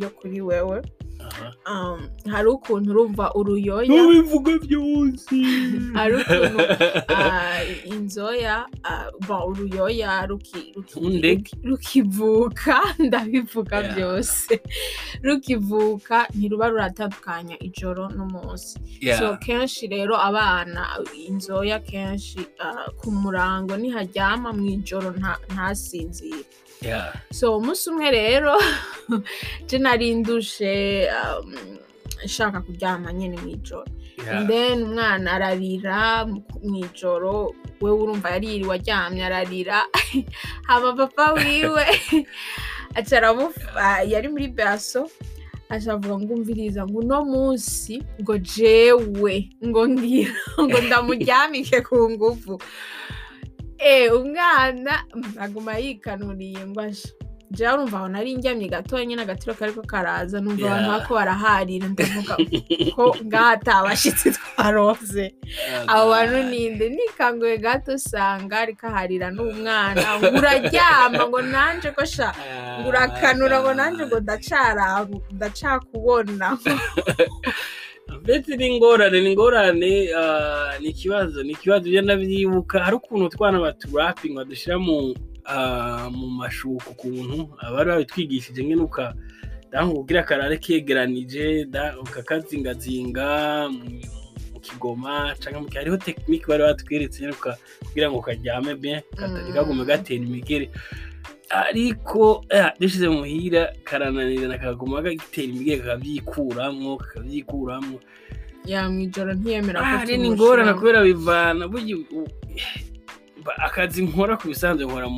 yo 0.00 0.08
kuri 0.20 0.40
wewe. 0.40 0.82
Hari 2.32 2.48
ukuntu 2.48 2.90
urumva 2.90 3.32
uruyoya. 3.34 3.88
Ntubivuge 3.88 4.54
byose 4.66 5.36
hari 5.98 6.14
ukuntu 6.20 6.58
ah, 7.08 7.60
inzoya 7.94 8.66
bon, 9.28 9.42
uruyoya 9.52 10.26
rukivuka. 11.64 12.80
Ndabivuga 13.06 13.82
byose. 13.94 14.60
Rukivuka 15.22 16.26
ntiruba 16.34 16.68
ruratandukanya 16.68 17.56
ijoro 17.62 18.08
n'umunsi. 18.16 18.78
So 19.18 19.36
kenshi 19.36 19.86
rero 19.86 20.14
abana 20.16 20.98
inzoya 21.28 21.78
kenshi 21.80 22.38
ah, 22.60 22.90
ku 23.00 23.10
murango 23.10 23.76
niharyama 23.76 24.52
mu 24.52 24.64
ijoro 24.76 25.10
nta- 25.10 25.40
ntasinzire. 25.52 26.44
So 27.30 27.56
umunsi 27.58 27.90
umwe 27.90 28.10
rero 28.10 28.54
nari 29.82 30.14
ndushe 30.14 31.08
um, 31.10 31.78
nshaka 32.24 32.60
kuryama 32.60 33.12
nyine 33.12 33.36
mu 33.42 33.48
ijoro. 33.48 33.86
Then 34.46 34.82
umwana 34.82 35.32
ararira 35.32 36.26
mu 36.62 36.76
ijoro 36.84 37.54
wewe 37.80 37.98
urumva 38.02 38.30
yaririwe 38.30 38.74
aryamye 38.74 39.24
ararira. 39.24 39.78
Hama 40.68 40.92
papa 40.92 41.32
wiwe. 41.32 41.84
Aramufa 43.16 44.02
yari 44.06 44.28
muri 44.28 44.48
baso 44.48 45.10
aca 45.68 45.92
avuga 45.96 46.18
ngo 46.20 46.34
umviriza 46.34 46.84
ngo 46.84 46.98
uno 47.00 47.24
munsi 47.24 48.04
ngo 48.20 48.38
jewe 48.38 49.48
ngo 49.64 49.88
ngira 49.88 50.36
ngo 50.60 50.78
ndamuryamike 50.80 51.80
ku 51.80 52.10
nguvu. 52.10 52.60
Umwana 54.18 54.92
aguma 55.40 55.76
yikanuriye 55.78 56.66
ngo 56.66 56.80
aje 56.80 57.08
jewe 57.52 57.72
urumva 57.72 57.96
aho 57.98 58.08
nari 58.08 58.34
njyamye 58.34 58.68
gatoya 58.68 59.04
nyine 59.04 59.22
agatiro 59.22 59.54
kariko 59.54 59.82
karaza 59.82 60.40
numva 60.40 60.66
abantu 60.66 60.88
bako 60.90 61.14
baraharira 61.14 61.88
ndavuga 61.88 62.34
ko 62.96 63.16
ngaha 63.26 63.50
atabashitsi 63.50 64.30
twaronse 64.36 65.34
abo 65.86 66.10
bantu 66.10 66.38
ninde? 66.48 66.88
Nikanguye 66.88 67.58
gato 67.58 67.92
usanga 67.92 68.58
ariko 68.64 68.86
aharira 68.86 69.28
n'umwana. 69.30 70.16
Ngo 70.18 70.28
uraryama 70.38 71.22
ngo 71.28 71.40
nanje 71.42 71.90
ko 71.92 72.04
sha 72.08 72.32
ngo 72.80 72.88
urakanura 72.88 73.60
ngo 73.60 73.74
nanje 73.74 74.02
ngo 74.06 74.20
ndacara 74.20 75.06
ndacakubona 75.36 76.56
mbese 78.22 78.56
ni 78.56 78.66
ingorane 78.76 79.20
ni 79.20 79.32
ingorane 79.32 80.08
ah, 80.16 80.78
ni 80.80 80.88
ikibazo 80.88 81.42
ni 81.42 81.52
ikibazo 81.52 81.84
ugenda 81.88 82.14
ndabyibuka 82.16 82.80
hari 82.84 82.96
ukuntu 82.96 83.24
utwana 83.26 83.60
baturapinga 83.60 84.36
badushyira 84.40 84.78
mu 84.78 85.14
ah, 85.44 86.10
mu 86.10 86.26
mashuka 86.30 86.90
ukuntu 86.90 87.48
abari 87.58 87.88
babitwigishije 87.90 88.64
nyine 88.64 88.82
uka 88.82 89.14
ubwira 89.94 90.20
akarare 90.20 90.56
kegeranije 90.56 91.66
ukakazingazinga 92.02 93.26
mu- 93.68 94.04
mu 94.52 94.58
kigoma 94.60 95.34
cyangwa 95.40 95.60
mu 95.62 95.68
hariho 95.74 95.96
tekinike 95.96 96.46
bari 96.46 96.62
batweretse 96.62 97.24
kugira 97.88 98.10
ngo 98.10 98.20
karyame 98.20 98.74
katari 99.16 99.48
Mm. 99.48 99.54
kagume 99.54 99.84
gatera 99.84 100.24
imigere 100.24 100.70
ariko 101.52 102.44
eh, 102.50 102.70
dushyize 102.80 103.08
muhira 103.08 103.72
karananirana 103.84 104.58
kaguma 104.58 105.02
gitera 105.02 105.46
imigere 105.52 105.78
kakabyikuramwo 105.82 106.96
kakabyikuramwo. 106.96 107.98
Ya 108.64 108.88
mu 108.90 109.00
ijoro 109.04 109.34
ntiyemera 109.34 109.80
ko 109.80 109.86
hari 109.86 110.16
n'ingorane 110.18 110.72
kubera 110.74 111.02
bivana 111.02 111.66
akazi 113.58 114.02
nkora 114.06 114.36
ku 114.38 114.48
bisanzwe 114.48 114.86
nkora 114.86 115.08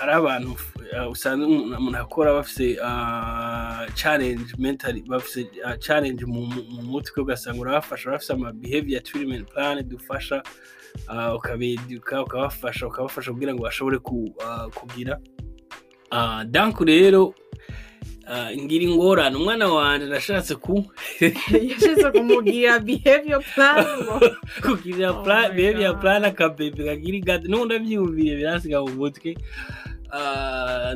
hari 0.00 0.12
abantu 0.12 0.52
uh, 0.52 1.10
usanga 1.10 1.46
umuntu 1.48 1.96
akora 1.98 2.32
bafise 2.36 2.76
uh, 2.88 3.88
challenge 3.96 4.52
mentally 4.58 5.00
bafise 5.08 5.48
uh, 5.64 5.72
challenge 5.80 6.24
mu 6.28 6.40
mu- 6.46 6.66
mu 6.74 6.82
mutwe 6.92 7.22
ugasanga 7.24 7.60
urabafasha 7.60 8.10
bafise 8.10 8.32
ama 8.32 8.52
behavior 8.52 9.00
treatment 9.02 9.48
plan 9.52 9.80
dufasha 9.88 10.42
ukabeduka 11.36 12.22
ukabafasha 12.22 12.86
ukabafasha 12.86 13.32
kugira 13.32 13.54
ngo 13.54 13.62
bashobore 13.64 13.98
ku, 13.98 14.28
kugira 14.74 15.18
danku 16.46 16.84
rero 16.84 17.34
uh, 18.28 18.50
ngira 18.56 18.84
ingorane. 18.84 19.36
Umwana 19.36 19.68
wanje 19.68 20.06
nashatse 20.06 20.54
ku 20.54 20.84
yashize 21.68 22.10
kumugira 22.14 22.78
behavior 22.78 23.42
plan. 23.54 23.84
Kugira 24.64 25.10
Oh 25.10 25.24
behavior 25.56 25.98
plan 26.00 26.24
akabebe 26.24 26.84
kagira 26.84 27.18
gato 27.18 27.48
n'ubu 27.48 27.64
ndabyiyumviye 27.64 28.36
birasiga 28.36 28.80
mu 28.80 28.90
mutwe. 28.94 29.34
Ah, 29.34 29.83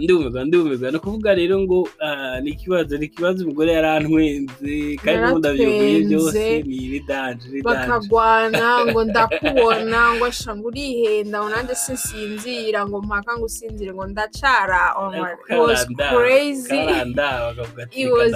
ndumirwa 0.00 0.44
ndumirwa 0.44 0.90
ni 0.90 0.96
ukuvuga 0.96 1.34
rero 1.34 1.60
ngo 1.60 1.88
ah, 2.00 2.40
ni 2.40 2.50
ikibazo 2.50 2.98
ni 2.98 3.06
ikibazo 3.06 3.44
umugore 3.44 3.72
yarantwenze 3.72 4.96
kandi 5.02 5.20
n'ubu 5.22 5.38
ndabyumviye 5.38 6.00
byose 6.06 6.62
ni 6.66 6.78
ni 6.92 7.00
danje 7.00 7.48
ni 7.48 7.62
danje 7.62 7.62
bakagwana 7.62 8.86
ngo 8.86 9.04
ndakubona 9.04 10.14
ngo 10.14 10.24
asha 10.24 10.56
ngo 10.56 10.66
urihenda 10.68 11.36
ngo 11.40 11.48
nanjye 11.50 11.74
sinsinzira 11.74 12.86
ngo 12.86 12.96
mpaka 13.02 13.36
ngo 13.36 13.44
usinzire 13.44 13.92
ngo 13.92 14.06
ndacara. 14.06 14.94
Oh 14.98 15.10
was 15.66 15.84
Karanda, 15.86 16.08
crazy. 16.10 16.80
It 17.92 18.08
was 18.12 18.34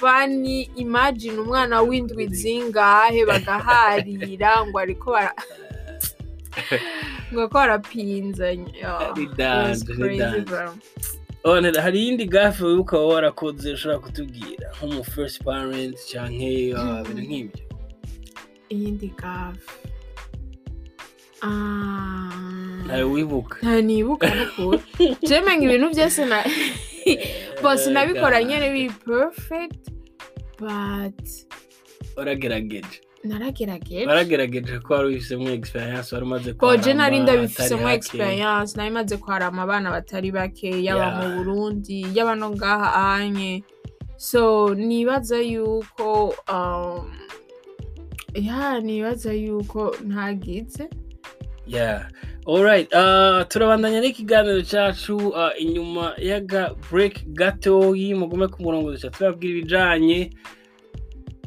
funny. 0.00 0.70
Imagine 0.76 1.38
umwana 1.38 1.80
w'indwi 1.82 2.26
zingahe 2.28 3.24
bagaharira 3.26 4.66
ngo 4.66 4.78
ariko 4.78 5.10
bara 5.12 5.32
ngo 7.32 7.48
ko 7.48 7.54
barapinzanye 7.54 8.72
Oh, 11.44 11.60
ni 11.60 11.70
ni 11.72 11.78
hari 11.78 11.98
iyindi 12.04 12.24
gafe 12.28 12.64
wibuka 12.64 12.98
waba 12.98 13.14
warakoze 13.14 13.72
ushobora 13.72 13.98
kutubwira? 13.98 14.66
Nko 14.76 14.86
mu 14.86 15.04
first 15.04 15.40
parent 15.44 15.96
ah, 16.16 17.00
ibintu 17.00 17.22
nk'ibyo. 17.24 17.64
Iyindi 18.68 19.08
gafu 19.16 19.90
ntawe 22.84 23.02
wibuka 23.12 23.56
nta 23.64 23.74
nibuka 23.80 24.26
n'ukuri 24.36 24.80
jemenga 25.28 25.62
ibintu 25.64 25.86
byose 25.94 26.20
na 26.30 26.38
bose 27.62 27.86
nabikora 27.90 28.44
nyine 28.44 28.66
biri 28.74 28.92
perfect 29.08 29.82
but 30.60 31.20
waragerageje 32.16 33.00
naragerageje 33.24 34.06
waragerageje 34.06 34.78
ko 34.78 34.94
wari 34.94 35.08
ubifisemo 35.08 35.50
experience 35.50 36.14
wari 36.14 36.24
umaze 36.26 36.52
koje 36.52 36.94
nari 36.94 37.20
ndabifisemo 37.20 37.90
experience 37.90 38.76
nari 38.76 38.90
maze 38.90 39.16
kwarama 39.16 39.62
abana 39.62 39.90
batari 39.90 40.30
bake 40.30 40.84
yaba 40.84 41.08
mu 41.18 41.26
burundi 41.36 42.06
yaba 42.14 42.34
no 42.34 42.50
ngaha 42.50 42.88
anye 43.14 43.64
so 44.16 44.74
nibaza 44.74 45.38
yuko 45.38 46.34
um, 46.52 47.12
ya 48.34 48.80
nibaza 48.80 49.32
yuko 49.32 49.96
ntagize 50.06 50.88
yeah. 51.66 52.08
Alright 52.48 52.88
uh, 52.94 53.44
turabandanya 53.48 54.00
n'ikiganiro 54.00 54.62
cyacu 54.62 55.16
uh, 55.16 55.52
inyuma 55.60 56.14
y'aga 56.18 56.74
break 56.90 57.28
gatoyi 57.28 58.14
mugume 58.14 58.48
ku 58.48 58.62
murongo 58.62 58.90
duca 58.96 59.36
ibijanye. 59.40 60.32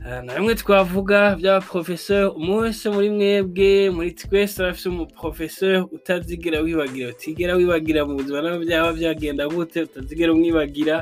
Na 0.04 0.36
bimwe 0.36 0.54
twavuga 0.56 1.18
by'abaprofeseur 1.40 2.26
umwe 2.40 2.56
wese 2.64 2.86
muri 2.96 3.10
mwebwe 3.16 3.70
muri 3.96 4.12
twese 4.22 4.56
arafise 4.60 4.88
umuprofeseur 4.90 5.80
utazigera 5.98 6.58
wibagira. 6.66 7.08
Utigera 7.16 7.56
wibagira 7.56 8.00
mu 8.08 8.14
buzima 8.20 8.42
nawe 8.42 8.58
byaba 8.66 8.90
byagenda 9.00 9.44
gute 9.48 9.80
utazigera 9.88 10.34
umwibagira. 10.34 10.96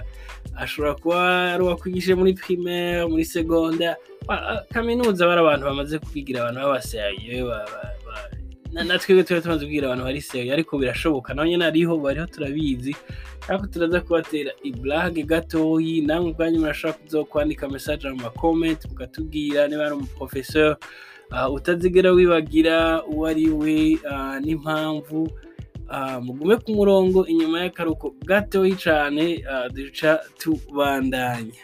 Ashobora 0.63 0.93
kuba 1.01 1.19
ari 1.53 1.61
uwakwigishije 1.63 2.15
muri 2.21 2.31
primaire 2.41 3.05
muri 3.11 3.25
ah, 4.29 4.61
kaminuza 4.73 5.25
bari 5.29 5.39
abantu 5.41 5.63
bamaze 5.65 5.95
kwigira 6.05 6.37
abantu 6.39 6.59
b'abaseriye 6.61 7.41
ba- 8.73 8.83
ba- 8.83 8.83
ba- 8.83 8.83
na 8.83 8.83
na 8.83 8.99
twebwe 8.99 9.23
tuba 9.23 9.57
kubwira 9.57 9.87
abantu 9.87 10.03
bari 10.03 10.21
seriye 10.21 10.53
ariko 10.53 10.77
birashoboka. 10.77 11.33
Naho 11.33 11.47
nyine 11.47 11.65
ariho 11.65 11.97
bariho 11.97 12.25
turabizi. 12.27 12.95
Ariko 13.49 13.67
turaza 13.67 14.01
kubatera 14.01 14.51
iblage 14.63 15.23
gatoyi 15.23 16.01
namwe 16.05 16.31
ubwanyu 16.31 16.59
murashobora 16.59 16.97
kuzokwandika 17.03 17.69
message 17.69 18.09
mu 18.09 18.15
makomenti 18.29 18.87
mukatubwira 18.87 19.67
niba 19.67 19.85
ari 19.85 19.95
umuprofeseur 19.95 20.77
uh, 21.31 21.53
utazigera 21.53 22.11
wibagira 22.11 23.03
uwo 23.05 23.25
ari 23.27 23.49
we 23.49 23.97
uh, 24.05 24.37
n'impamvu 24.39 25.27
uh, 25.89 26.17
mugume 26.23 26.55
ku 26.61 26.71
murongo 26.71 27.25
inyuma 27.27 27.61
y'akaruko 27.65 28.13
gatoyi 28.25 28.75
cyane 28.77 29.43
duca 29.73 30.19
tubandanya. 30.39 31.59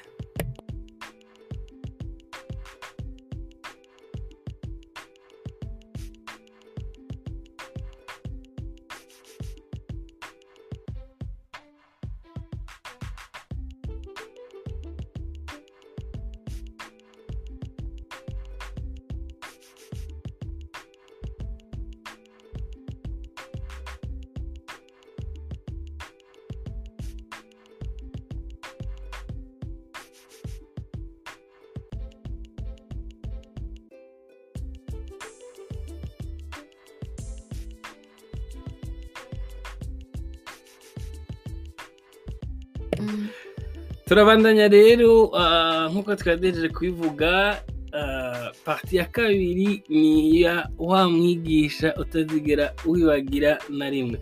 Turabandanya 44.08 44.68
rero 44.72 45.36
ah, 45.36 45.92
nk'uko 45.92 46.16
twagejeje 46.16 46.70
kubivuga 46.72 47.60
ah, 47.92 48.50
parti 48.64 48.98
ya 48.98 49.06
kabiri 49.06 49.84
ni 49.90 50.40
iya 50.40 50.72
wa 50.80 51.10
mwigisha 51.10 51.96
utazigera 52.00 52.72
wibagira 52.86 53.60
na 53.70 53.90
rimwe. 53.90 54.18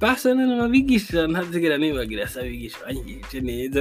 Pasana 0.00 0.64
abigisha 0.64 1.26
ntazigera 1.26 1.78
nibagira 1.78 2.28
si 2.28 2.38
abigisha 2.38 2.78
banyigishije 2.86 3.40
neza. 3.40 3.80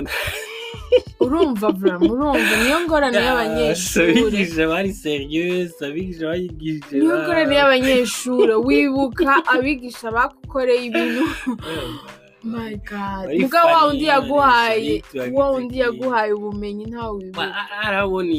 Urumva 1.20 1.70
vura 1.72 1.98
urumva. 2.00 2.54
Niyo 2.64 2.80
ngorane 2.88 3.20
y'abanyeshuri 3.28 4.20
abigisha 4.22 4.64
bari 4.68 4.92
serieux 4.94 5.76
abigisha 5.82 6.26
banyigishije 6.32 6.96
niyo 7.00 7.16
ngorane 7.22 7.54
y'abanyeshuri 7.56 8.54
wibuka 8.66 9.32
abigisha 9.54 10.08
bagukoreye 10.16 10.82
ibintu. 10.90 11.24
my 12.46 12.76
god. 12.90 13.26
muga 13.42 13.64
wa 13.66 13.86
wundi 13.86 14.06
yaguhaye 14.06 15.04
wa 15.34 15.52
wundi 15.52 15.74
sweet, 15.76 15.84
yaguhaye 15.86 16.32
ubumenyi 16.34 16.86
ntawe 16.86 17.12
wibuka 17.18 17.56
arabona 17.84 18.34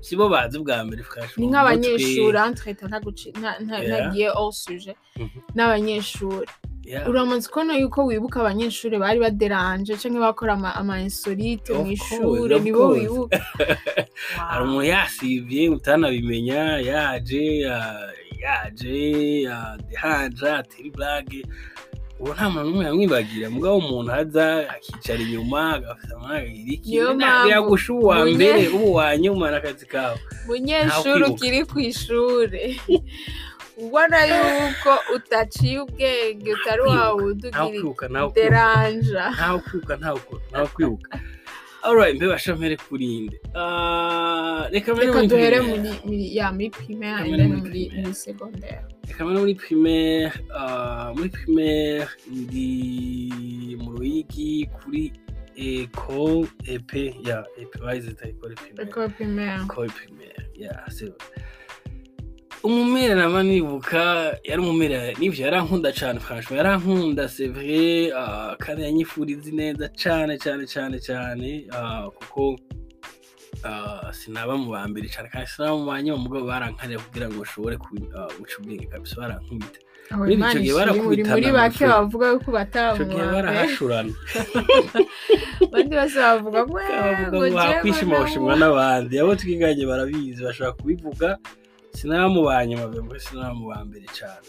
sibo 0.00 0.28
bazi 0.28 0.58
ubwa 0.58 0.84
mbere 0.84 1.02
flash 1.02 1.36
ni 1.38 1.46
nk'abanyeshuri 1.46 2.38
Yeah. 3.82 3.88
ntagiye 3.88 4.28
all 4.30 4.52
sujet 4.52 4.96
Mhm. 5.16 5.38
n'abanyeshuri. 5.54 6.46
Uramaze 7.08 7.48
kubona 7.48 7.76
yuko 7.78 8.04
wibuka 8.06 8.40
abanyeshuri 8.40 8.98
bari 8.98 9.20
baderanje 9.20 9.94
cyangwa 10.00 10.20
bakora 10.32 10.52
ama- 10.58 10.74
insolite 11.00 11.70
mu 11.76 11.86
ishuri 11.92 12.58
nibo 12.60 12.88
wibuka 12.88 13.38
hari 14.50 14.62
umuntu 14.64 14.86
yasivye 14.90 15.68
utanabimenya 15.70 16.62
yaje 16.90 17.44
ya- 17.68 18.10
yaje 18.42 19.42
yadehanja 19.46 20.58
atera 20.58 20.86
iblage 20.88 21.40
ubu 22.20 22.32
nta 22.34 22.46
muntu 22.52 22.66
n'umwe 22.68 22.84
yamwibagira. 22.88 23.46
Mugabo 23.54 23.76
umuntu 23.82 24.10
aza 24.20 24.46
akicara 24.74 25.20
inyuma 25.24 25.60
agafata 25.74 26.14
mpamvu 26.20 27.48
yagusha 27.50 27.92
uwa 27.92 28.16
mbere 28.34 28.68
ubu 28.76 28.88
wa 28.98 29.06
nyuma 29.22 29.44
n'akazi 29.52 29.86
kawe. 29.92 30.18
Munyeshuri 30.46 31.22
ukiri 31.30 31.60
ku 31.70 31.76
ishuri. 31.90 32.62
Ubona 33.82 34.18
yuko 34.32 34.92
utaciye 35.16 35.80
ubwenge 35.80 36.50
utari 36.52 36.80
kwibuka, 36.82 37.04
wawundi 37.04 37.46
ntawe 37.48 37.68
ugira 37.68 37.80
kwibuka 37.80 38.04
ntawe 38.08 38.28
kwibuka 38.30 38.50
deranja 38.50 39.24
ntawe 39.36 39.58
kwibuka 39.64 39.94
ntawe 39.96 40.18
kwibuka. 40.74 41.10
Alright 41.82 42.16
mbe 42.16 42.26
bashamere 42.28 42.76
kurinde. 42.76 43.40
Ah, 43.54 44.68
reka 44.72 44.94
duhere 44.94 45.60
muri 46.04 46.36
ya 46.36 46.52
muri 46.52 46.70
primaire 46.70 47.24
and 47.24 47.38
then 47.38 47.52
muri 47.60 47.90
secondaire. 48.12 48.84
Reka 49.08 49.24
mbere 49.24 49.38
muri 49.40 49.54
primaire 49.54 50.32
ah, 50.54 51.12
muri 51.16 51.28
primaire 51.28 52.06
ndi 52.30 53.76
mu 53.82 53.90
ruyigi 53.96 54.68
kuri 54.78 55.12
eko 55.56 56.46
epe 56.66 57.14
ya 57.24 57.44
epe 57.60 57.78
bayizita 57.84 58.28
ekole 58.28 58.54
primaire? 58.54 58.88
École 58.88 59.08
primaire. 59.98 60.42
Ya 60.54 60.84
c'est 60.88 61.12
umumera 62.62 63.14
naba 63.14 63.42
nibuka 63.42 64.02
yari 64.48 64.60
umumera 64.60 64.98
n'ivyo 65.18 65.40
yarankunda 65.46 65.92
cane 65.98 66.20
franchement 66.20 66.58
yarankunda 66.60 67.24
c'est 67.34 67.48
vrai 67.48 68.12
ah, 68.12 68.54
kandi 68.62 68.82
yanyifuriza 68.82 69.50
neza 69.52 69.84
cane 70.02 70.36
cane 70.44 70.64
cane 70.72 70.98
cane 71.06 71.52
ah, 71.72 72.04
kuko 72.18 72.56
ah, 73.64 74.12
sinaba 74.12 74.56
mu 74.60 74.68
ba 74.72 74.84
mbere 74.88 75.08
cane 75.08 75.28
kandi 75.32 75.46
sinaba 75.48 75.76
mu 75.78 75.84
banyuma 75.90 76.18
mugabo 76.24 76.44
barankarira 76.52 77.00
kugira 77.00 77.26
ngo 77.28 77.40
ah, 78.16 78.28
guca 78.38 78.54
ubwenge 78.60 78.86
kabisa 78.92 79.20
barankubita. 79.20 79.80
Muri 80.10 80.34
ico 80.34 80.58
gihe 80.58 80.74
barakubitana 80.74 81.34
muri 81.36 81.46
mu 81.48 81.56
bake 81.56 81.84
bavuga 81.86 82.26
gihe 82.34 82.50
batamuhawe 82.58 83.32
barahashurana. 83.36 84.12
Abandi 85.70 85.92
bose 85.96 86.16
bavuga 86.18 86.60
ngo 86.66 86.76
bavuga 86.76 87.26
ngo 87.30 87.46
ngo 87.48 87.58
hakwishima 87.58 88.14
jewe 88.14 88.24
gushimwa 88.24 88.54
n'abandi. 88.60 89.12
Abo 89.16 89.32
twiganye 89.40 89.84
barabizi 89.86 90.40
bashobora 90.44 90.76
kubivuga 90.76 91.28
sinaba 91.96 92.28
mu 92.34 92.40
ba 92.46 92.66
nyuma 92.66 92.86
mbere 92.88 93.20
sinaba 93.20 93.54
mu 93.54 93.64
ba 93.70 93.78
mbere 93.84 94.06
cane 94.18 94.48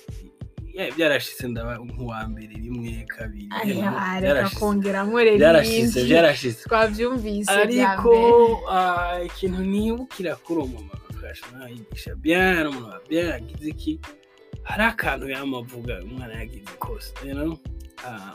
Yeah, 0.74 0.88
byarashitse 0.96 1.48
ndaba 1.52 1.74
nk'uwa 1.84 2.28
mbere 2.32 2.54
rimwe 2.64 3.04
kabiri 3.16 3.50
Aya, 3.52 3.76
reka 3.76 4.20
byarashitse 4.24 4.60
kongeramo 4.60 5.20
rero 5.20 5.38
byarashitse 5.38 6.00
ibindi. 6.00 6.10
byarashitse 6.14 6.64
twavyumvise 6.64 7.52
bya 7.52 7.92
ariko 7.92 8.12
ikintu 9.28 9.60
nibukira 9.72 10.32
kuri 10.44 10.60
uwo 10.64 10.68
mama 10.74 10.94
bafasha 11.04 11.46
yigisha 11.74 12.16
bien 12.16 12.64
umuntu 12.72 13.04
yagize 13.12 13.68
iki? 13.76 13.94
Hari 14.64 14.84
akantu 14.84 15.26
yamavuga 15.30 15.94
umwana 16.08 16.34
yagize 16.40 16.72
kose 16.80 17.12
Ah, 18.04 18.34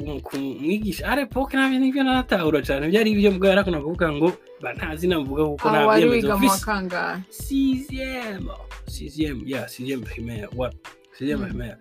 um- 0.00 0.20
kumwigisha 0.20 1.04
ari 1.08 1.22
epoke 1.22 1.56
na 1.56 1.68
byo 1.68 1.78
ni 1.78 1.92
byo 1.92 2.02
naratahura 2.04 2.62
cyane 2.62 2.88
byari 2.88 3.10
ibyo 3.12 3.30
mbwa 3.36 3.48
yarakunda 3.48 3.80
kuvuga 3.84 4.08
ngo 4.12 4.32
ba 4.62 4.72
ntazi 4.72 5.06
navuga 5.08 5.44
kuko 5.44 5.68
nta 5.70 5.80
byemezo 5.96 6.28
wa 6.30 6.36
mfise 6.38 6.64
kangahe 6.64 7.20
sixième 7.30 8.48
sixième 8.88 9.40
yeah 9.46 9.68
sixième 9.68 10.00
primaire. 10.02 10.48
Ouais 10.56 10.70
sixième 11.12 11.40
Mm. 11.40 11.46
primaire. 11.48 11.76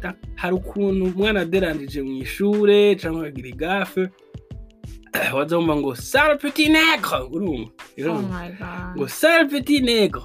Ta- 0.00 0.14
hari 0.36 0.54
ukuntu 0.54 1.04
umwana 1.10 1.40
aderandije 1.40 2.02
mu 2.02 2.22
ishure 2.22 2.94
cyangwa 2.96 3.22
akagira 3.26 3.48
igafe 3.48 4.04
waza 5.34 5.56
wumva 5.58 5.76
ngo 5.76 5.94
sale 5.94 6.36
petit 6.38 6.68
nègre. 6.70 7.26
Urumva 7.32 8.94
ngo 8.96 9.08
sale 9.08 9.48
petit 9.50 9.80
nègre. 9.82 10.22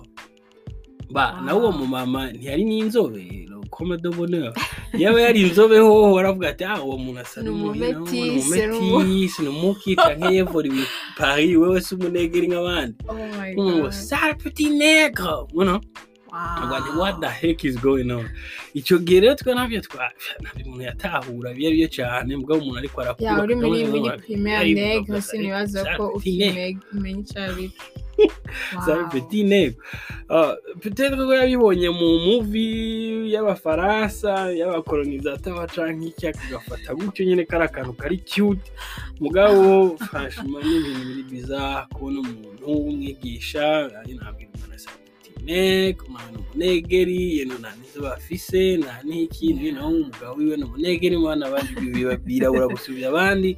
Ba 1.10 1.42
nawe 1.46 1.60
uwo 1.62 1.72
mumama 1.72 2.32
ntiyari 2.32 2.64
n'inzobe 2.66 3.22
comme 3.76 3.98
de 3.98 4.10
bonheur 4.10 4.54
yaba 4.94 5.22
yari 5.22 5.42
inzobe 5.42 5.78
hoho 5.80 6.14
waravuga 6.14 6.50
ati 6.50 6.64
ah 6.64 6.82
uwo 6.84 6.98
muntu 6.98 7.20
asa 7.20 7.42
Ni 7.42 7.50
n'umu- 7.50 7.76
you 7.76 7.94
know, 7.94 8.06
ni 8.08 8.20
umumetisse, 8.20 8.68
ni 8.68 8.78
umu- 8.78 8.96
umumetisse 8.96 9.42
ni 9.44 9.50
umuki 9.50 9.96
canke 9.96 10.36
yevuriwe 10.36 10.84
paris 11.18 11.58
wewe 11.58 11.82
si 11.82 11.96
umunegeri 11.96 12.48
nk'abandi. 12.48 12.96
Ngo 13.58 13.82
god. 13.82 13.92
sale 13.92 14.34
petit 14.34 14.70
wow. 16.34 16.98
What 16.98 17.22
the 17.22 17.30
heck 17.30 17.64
is 17.66 17.78
going 17.78 18.12
on? 18.12 18.30
Icyo 18.74 18.98
gihe 19.06 19.20
rero 19.22 19.36
twe 19.36 19.54
ntabyo 19.54 19.82
umuntu 20.66 20.84
yatahura 20.84 21.52
ibyo 21.52 21.68
ari 21.68 21.78
byo 21.78 21.90
cyane 21.98 22.30
mbwa 22.38 22.58
umuntu 22.58 22.80
ariko 22.80 22.98
arakura 23.02 23.30
ya 23.30 23.44
uri 23.44 23.56
muri 23.56 23.86
muri 23.86 24.10
primaire 24.24 25.00
hose 25.08 25.38
nibaza 25.38 25.80
ko 25.98 26.04
ukimenya 26.18 26.66
icyo 27.22 27.40
ari 27.48 27.66
Wow. 28.74 29.10
petit 29.10 29.74
Ah, 30.30 30.54
peut-être 30.82 31.18
ko 31.18 31.34
yabibonye 31.34 31.90
mu 31.90 32.10
movie 32.26 33.30
y'abafaransa 33.34 34.54
y'abakolonisateurs 34.54 35.70
canke 35.74 36.06
iki 36.14 36.26
akagafata 36.30 36.94
gutyo 36.94 37.26
nyene 37.26 37.44
kari 37.50 37.66
akantu 37.66 37.94
kari 37.94 38.18
cute. 38.22 38.70
Mugabo 39.22 39.62
franchement 40.10 40.64
ni 40.66 40.74
ibintu 40.78 41.02
biri 41.10 41.24
bizarre 41.32 41.86
kubona 41.94 42.18
umuntu 42.26 42.64
w'umwigisha 42.66 43.66
ari 44.00 44.14
nabwira 44.18 44.50
umwana 44.56 44.78
nègre 45.46 46.06
umwana 46.08 46.38
umunegeri 46.40 47.38
yeno 47.38 47.56
nta 47.60 47.72
nizo 47.80 48.00
bafise 48.02 48.78
nta 48.78 48.94
n'ikindi 49.08 49.72
naho 49.72 49.90
umugabo 49.90 50.34
wiwe 50.40 50.58
ni 50.58 50.64
umunegeri 50.64 51.18
mwana 51.18 51.46
abandi 51.48 51.72
biba- 51.94 52.18
birabura 52.28 52.68
gusubira 52.68 53.08
abandi. 53.10 53.58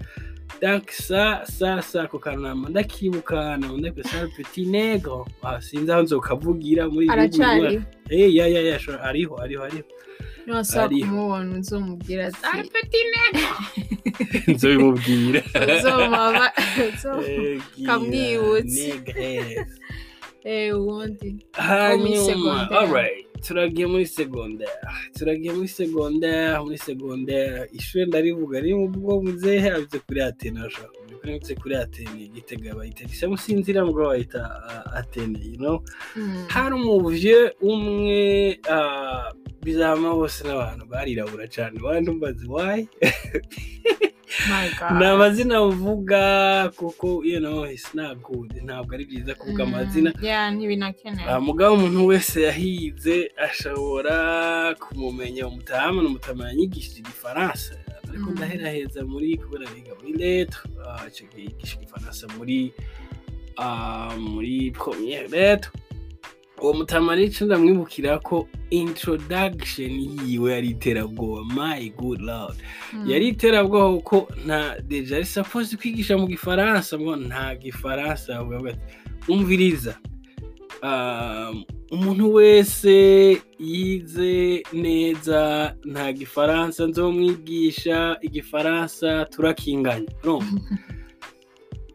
Donc 0.62 0.88
ça 0.92 1.44
ça 1.58 1.82
ça 1.82 2.04
ako 2.04 2.20
kantu 2.20 2.42
nama 2.42 2.70
ndakibuka 2.70 3.58
nama 3.58 3.78
ndakwe 3.78 4.04
sale 4.04 4.30
petit 4.38 4.68
nègre 4.68 5.26
ah, 5.44 5.62
sinzi 5.62 5.92
aho 5.92 6.02
nzokavugira 6.04 6.88
muri 6.90 7.10
aracari. 7.10 7.82
Eh, 8.10 8.36
ya 8.36 8.48
ya 8.48 8.62
ya 8.62 8.78
ariho 9.04 9.36
ariho 9.44 9.64
ariho. 9.64 9.84
Nibasaba 10.46 10.86
Ariho. 10.86 11.08
kumubona 11.10 11.60
uzomubwira 11.60 12.28
ati 12.28 12.70
nzobimubwira. 14.52 15.42
Uzomama 15.78 16.46
uzo- 16.88 17.22
Eh, 17.26 17.62
gira 17.76 17.88
Kamwibutse. 17.94 18.94
Eh 20.46 20.78
ubundi 20.78 21.30
hanyuma 21.68 22.70
alright 22.80 23.26
turagiye 23.46 23.86
muri 23.88 24.06
secondaire 24.06 24.78
turagiye 25.18 25.52
muri 25.58 25.68
secondaire 25.68 26.60
muri 26.66 26.78
secondaire 26.78 27.70
ishuri 27.78 28.06
ndarivuga 28.06 28.56
riri 28.62 28.76
mu 28.82 28.88
bwo 28.94 29.14
muzehe 29.26 29.68
abize 29.76 29.98
kuri 30.06 30.20
atene 30.30 30.60
ashaka 30.68 31.06
kumenya 31.26 31.56
kuri 31.62 31.76
atene 31.76 32.30
gitega 32.36 32.78
bayita 32.78 33.04
gisa 33.10 33.26
musinzira 33.28 33.86
mbwo 33.86 34.06
bayita 34.10 34.42
uh, 34.70 34.98
atene 35.00 35.40
you 35.52 35.58
know? 35.58 35.78
Mm. 36.16 36.46
hari 36.54 36.74
umuvye 36.76 37.38
umwe 37.62 38.22
ah, 38.70 39.30
bizama 39.64 40.14
bose 40.14 40.40
n'abantu 40.46 40.84
barirabura 40.92 41.46
cyane 41.56 41.76
wandi 41.86 42.12
my 42.12 42.32
god 42.46 42.88
ni 45.00 45.06
amazina 45.06 45.66
mvuga 45.66 46.22
kuko 46.76 47.22
you 47.26 47.40
know 47.40 47.66
it's 47.66 47.94
not 47.94 48.18
good. 48.22 48.54
Ntabwo 48.64 48.96
ari 48.96 49.06
byiza 49.06 49.36
kuvuga 49.36 49.66
Mm. 49.66 49.74
amazina. 49.74 50.14
Ah, 51.28 51.40
mugabo 51.40 51.76
umuntu 51.76 52.06
wese 52.06 52.42
yahize 52.42 53.32
ashobora 53.38 54.76
kumumenya 54.76 55.48
umutama 55.48 56.02
n'umutama 56.02 56.48
yanyigishije 56.50 57.00
igifaransa. 57.00 57.76
Ariko 58.10 58.30
Mm. 58.30 58.36
ndaheraheza 58.36 59.06
muri 59.06 59.38
kubera 59.38 59.66
biga 59.76 59.92
muri 60.00 60.14
letre 60.14 60.60
ah, 60.88 61.06
yigisha 61.38 61.76
igifaransa 61.78 62.28
muri 62.38 62.74
ah, 63.58 64.14
muri 64.18 64.72
première 64.72 65.28
letre 65.28 65.72
uwo 66.66 66.74
mutama 66.74 67.16
nico 67.16 67.46
ndamwibukira 67.46 68.20
ko 68.20 68.48
introduction 68.70 69.92
yiwe 70.26 70.52
yari 70.54 70.70
iterabwoba. 70.70 71.42
My 71.54 71.90
good 71.90 72.22
lord. 72.22 72.58
Yari 73.06 73.28
iterabwoba 73.28 73.98
kuko 73.98 74.34
nta 74.46 74.80
deja 74.82 75.16
ari 75.16 75.26
supposed 75.26 75.80
kwigisha 75.80 76.18
mu 76.18 76.28
gifaransa 76.28 77.00
ngo 77.00 77.16
nta 77.16 77.56
gifaransa 77.56 78.40
ati 78.40 78.80
umviriza 79.28 79.98
um, 80.84 81.64
umuntu 81.92 82.34
wese 82.34 82.96
yize 83.60 84.64
neza 84.74 85.76
nta 85.86 86.14
gifaransa 86.14 86.88
nzomwigisha 86.88 88.18
igifaransa 88.22 89.26
turakinganya. 89.26 90.10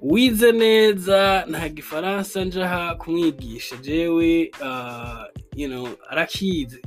wize 0.00 0.52
neza 0.52 1.44
nta 1.50 1.68
gifaransa 1.68 2.44
njaha 2.44 2.94
kumwigisha 2.94 3.76
jewe 3.76 4.50
uh, 4.60 5.24
you 5.56 5.68
know, 5.68 5.88
arakizi. 6.10 6.82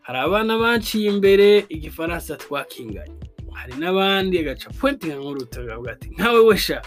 Hari 0.00 0.18
abana 0.18 0.58
banciye 0.58 1.10
imbere 1.10 1.64
igifaransa 1.68 2.36
twakinganye. 2.36 3.14
Hari 3.52 3.74
n'abandi 3.78 4.38
agaca 4.38 4.68
pointinga 4.80 5.16
nk'urutoki 5.16 5.70
avuga 5.70 5.92
ati 5.92 6.08
nkawe 6.10 6.40
wesha 6.40 6.82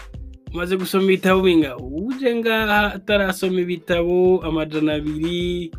umaze 0.52 0.76
gusoma 0.76 1.04
ibitabo 1.04 1.42
binga 1.42 1.76
uje 1.76 2.34
ngaha 2.34 2.94
atarasoma 2.94 3.60
ibitabo 3.60 4.42
amajana 4.44 4.92
abiri 4.94 5.70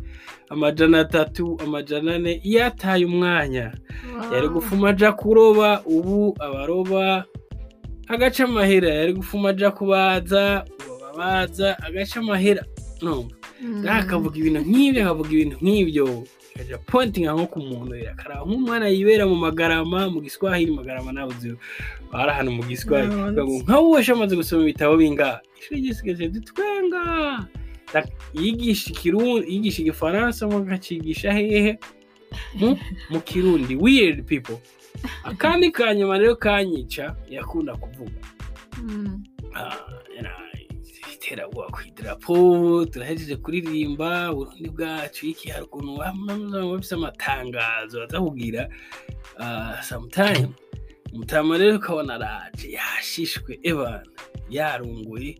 amajana 0.48 1.00
atatu 1.00 1.58
amajana 1.64 2.14
ane. 2.14 2.40
Yataye 2.44 3.04
umwanya 3.04 3.72
yari 4.32 4.48
gufuma 4.48 4.88
aja 4.90 5.12
kuroba 5.12 5.82
ubu 5.84 6.36
abaroba 6.40 7.24
agaca 8.08 8.40
amahera 8.44 8.88
yari 8.94 9.12
gufuma 9.12 9.48
aja 9.50 9.70
kubaza 9.70 10.64
ubu 10.86 11.04
ababaza 11.04 11.78
agaca 11.82 12.16
amahera. 12.20 12.62
No 13.02 13.28
ngaha 13.64 13.98
akavuga 13.98 14.36
ibintu 14.38 14.60
nk'ibyo 14.60 15.00
akavuga 15.02 15.30
ibintu 15.32 15.56
nk'ibyo. 15.62 16.06
Akaja 16.56 16.78
pointinga 16.78 17.32
nko 17.36 17.46
ku 17.52 17.58
muntu 17.60 17.92
akaraba 18.12 18.44
nk'umwana 18.48 18.88
yibera 18.88 19.24
mu 19.28 19.36
magarama 19.36 20.08
mu 20.08 20.20
giswahili 20.24 20.72
magarama 20.72 21.12
nawe 21.12 21.28
uzi 21.34 21.52
bari 22.12 22.30
ahantu 22.30 22.52
mu 22.52 22.62
giswahili. 22.64 23.12
Nka 23.64 23.76
wowe 23.78 24.00
amaze 24.12 24.36
gusoma 24.36 24.62
ibitabo 24.62 24.96
bingahe? 24.96 25.38
Ishuri 25.60 25.80
ryisigaje 25.80 26.28
dutwenga 26.28 27.02
yigisha 28.34 28.90
ikirundi 28.90 29.52
yigisha 29.52 29.80
igifaransa 29.82 30.46
ngo 30.46 30.56
akacigisha 30.64 31.32
hehe. 31.32 31.78
Mu, 32.58 32.76
mu 33.10 33.20
kirundi. 33.20 33.76
Weird 33.76 34.24
people. 34.26 34.58
Akandi 35.24 35.70
kanyuma 35.70 36.18
rero 36.18 36.36
kanyica 36.36 37.14
yakunda 37.28 37.74
kuvuga. 37.76 38.20
Ah, 39.54 39.76
yana- 40.16 40.44
iterabwoba 41.14 41.70
ku 41.72 41.80
idarapo 41.88 42.84
turahejeje 42.86 43.36
kuririmba 43.36 44.30
uburundi 44.32 44.68
bwacu 44.70 45.26
iki 45.26 45.48
hari 45.50 45.64
ukuntu 45.64 45.96
baba 45.98 46.70
bafise 46.70 46.94
amatangazo 46.94 47.98
bazakubwira 48.06 48.68
ah, 49.38 49.82
sometime. 49.82 50.48
Umutama 51.12 51.58
rero 51.58 51.76
ukabona 51.76 52.14
araje 52.14 52.72
yashishwe 52.78 53.58
ebana 53.62 54.04
yarunguye. 54.50 55.38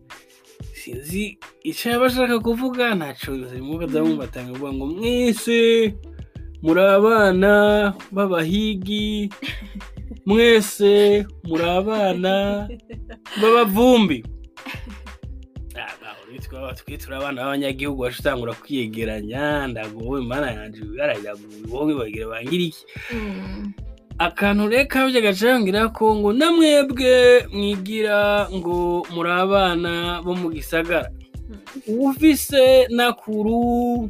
Sinzi 0.73 1.37
icyo 1.63 1.91
yaba 1.91 2.05
ashaka 2.09 2.39
kuvuga 2.39 2.95
ntaco 2.95 3.31
zirimo 3.47 3.77
kadamumva 3.79 4.23
atanga 4.25 4.51
avuga 4.57 4.73
ngo 4.73 4.85
mwese 4.87 5.93
muri 6.61 6.81
abana 6.81 7.53
b'abahigi 8.11 9.29
mwese 10.25 11.25
muri 11.47 11.63
abana 11.63 12.67
b'abavumbi. 13.41 14.23
Ah, 15.77 16.73
turi 16.73 17.15
abana 17.15 17.41
b'abanyagihugu 17.43 18.01
baca 18.01 18.19
utangura 18.19 18.53
kwiyegeranya. 18.53 19.67
Ndagowe 19.67 20.21
mana 20.21 20.51
yanje 20.51 20.81
barayiraguye 20.97 21.63
wowe 21.71 21.93
bagira 21.93 22.27
bangira 22.27 22.63
iki 22.63 22.83
akantu 24.17 24.67
rero 24.67 24.87
kabyo 24.89 25.21
gacangira 25.21 25.89
ko 25.93 26.15
ngo 26.17 26.33
namwebwe 26.33 27.45
mwigira 27.53 28.49
ngo 28.49 29.05
muri 29.13 29.29
abana 29.29 30.21
bo 30.25 30.33
mu 30.33 30.49
gisagara. 30.49 31.09
Ufise 31.87 32.87
nakuru. 32.89 34.09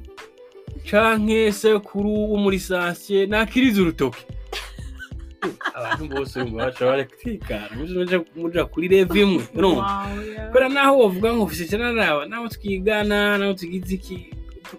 Canke 0.90 1.52
sekuru 1.52 2.10
wo 2.32 2.38
muri 2.38 2.60
sansiye 2.60 3.26
nakiriza 3.26 3.82
urutoki 3.82 4.24
abantu 5.78 6.04
bose 6.16 6.40
bumva 6.44 6.66
baca 6.66 6.82
baratikana 6.86 7.70
muja 8.36 8.66
kuri 8.66 8.88
rev 8.88 9.16
imwe. 9.16 9.44
Urumva 9.56 10.08
kubera 10.48 10.70
naho 10.70 10.98
wovuga 11.00 11.34
ngo 11.34 11.44
ufise 11.44 11.64
icyo 11.64 11.78
naraba 11.78 12.26
nabo 12.26 12.48
twigana 12.48 13.38
nabo 13.38 13.54
tugize 13.54 13.96
iki 13.96 14.18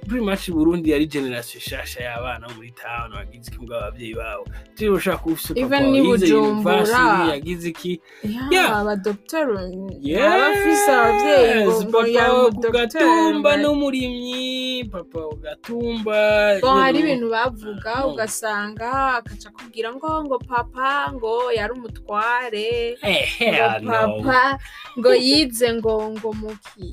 pretty 0.09 0.25
much 0.25 0.51
Burundi 0.51 0.91
yari 0.91 1.07
generation 1.07 1.61
shasha 1.61 2.01
y'abana 2.03 2.47
bo 2.49 2.55
muri 2.55 2.71
town 2.77 3.11
bagize 3.15 3.49
iki 3.51 3.59
mbwa 3.63 3.77
abavyeyi 3.79 4.15
babo 4.15 4.45
turi 4.77 4.91
ushaka 4.91 5.25
ufise 5.27 5.53
Even 5.61 5.83
n'i 5.93 6.01
Bujumbura. 6.03 7.29
yagize 7.33 7.69
iki 7.69 8.01
Yeah. 8.23 8.53
ya 8.53 8.77
abadogiteri 8.77 10.13
abafise 10.17 10.91
abavyeyi 10.93 11.65
ngo 11.65 12.01
Yes, 12.09 12.21
ngo 12.29 12.51
ku 12.53 12.69
gatumba 12.73 13.51
n'umurimyi 13.57 14.85
papa 14.93 15.21
ku 15.31 15.37
gatumba 15.43 16.21
ngo 16.61 16.69
hari 16.69 16.99
ibintu 17.03 17.27
bavuga 17.31 17.93
No. 18.01 18.09
ugasanga 18.13 18.91
akaca 19.19 19.49
akubwira 19.51 19.89
ngo 19.97 20.11
ngo 20.27 20.37
papa 20.49 21.13
ngo 21.15 21.35
yari 21.59 21.73
umutware 21.79 22.99
ngo 23.43 23.81
papa 23.89 24.59
ngo 24.99 25.11
yize 25.15 25.69
ngo 25.79 25.95
ngo 26.17 26.29
muki 26.41 26.89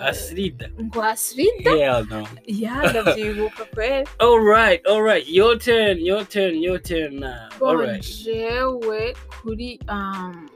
Asrida. 0.00 0.70
ngo 0.80 1.02
asirida 1.02 1.70
Hell 1.70 2.06
no. 2.10 2.28
ya 2.46 2.90
ndavyibuka 2.90 3.64
kweli 3.74 4.06
All 4.18 4.38
right, 4.40 4.86
all 4.86 5.02
right. 5.02 5.28
Your 5.28 5.58
turn, 5.58 5.98
your 5.98 6.24
turn, 6.24 6.54
your 6.62 6.78
turn 6.82 7.20
now. 7.20 7.48
All 7.60 7.76
right. 7.76 8.02
jewe 8.24 9.14
kuri 9.42 9.80
um, 9.88 10.48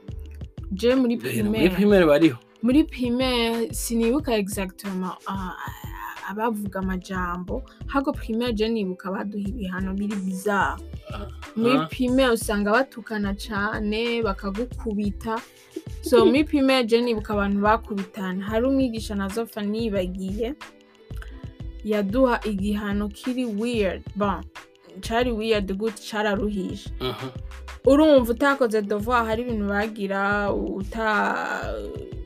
je 0.71 0.95
muri 0.95 1.15
Muri 1.15 1.29
primaire 1.29 1.69
primaire 1.69 2.05
bariho. 2.05 2.37
muri 2.61 2.83
primaire 2.83 3.73
sinibuka 3.73 4.35
exactement 4.35 5.15
uh, 5.27 5.51
abavuga 6.29 6.79
amajambo 6.79 7.63
hago 7.87 8.11
primaire 8.13 8.53
je 8.53 8.67
nibuka 8.69 9.11
baduha 9.11 9.47
ibihano 9.49 9.93
biri 9.93 10.15
bizarre 10.15 10.81
muri 11.55 11.77
Ah. 11.77 11.85
primaire 11.87 12.31
usanga 12.33 12.71
batukana 12.71 13.33
cane 13.35 14.21
bakagukubita 14.23 15.39
so 16.09 16.25
muri 16.25 16.43
primaire 16.43 16.87
je 16.87 17.01
nibuka 17.01 17.33
abantu 17.33 17.61
bakubitana. 17.61 18.43
Hari 18.45 18.65
umwigisha 18.65 19.15
nazopfa 19.15 19.61
nibagiye. 19.61 20.55
Yaduha 21.83 22.39
igihano 22.45 23.07
kiri 23.09 23.45
weird. 23.45 24.01
Bon 24.15 24.43
cari 25.01 25.31
weird 25.31 25.73
gute? 25.77 26.01
Cararuhisha 26.11 26.89
Mhm. 27.01 27.29
urumva 27.85 28.31
utakoze 28.33 28.81
devoir 28.81 29.25
hari 29.25 29.41
ibintu 29.43 29.67
bagira 29.67 30.51
uta 30.53 31.73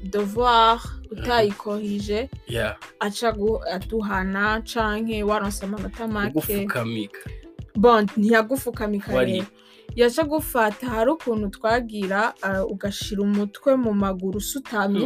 devoir 0.04 0.80
utayikohije. 1.12 2.30
Aca 3.00 3.36
aduhana 3.72 4.62
canke 4.66 5.24
waronse 5.24 5.66
amanota 5.66 6.08
make 6.08 6.34
bon 7.76 8.08
ntiyagufukamika 8.18 9.12
rero. 9.42 9.46
Yaca 9.96 10.24
gufata 10.24 10.88
hari 10.88 11.12
ukuntu 11.12 11.50
twagira 11.50 12.34
uh, 12.44 12.72
ugashira 12.72 13.22
umutwe 13.22 13.76
mu 13.76 13.94
maguru 13.94 14.38
usutamye 14.38 15.06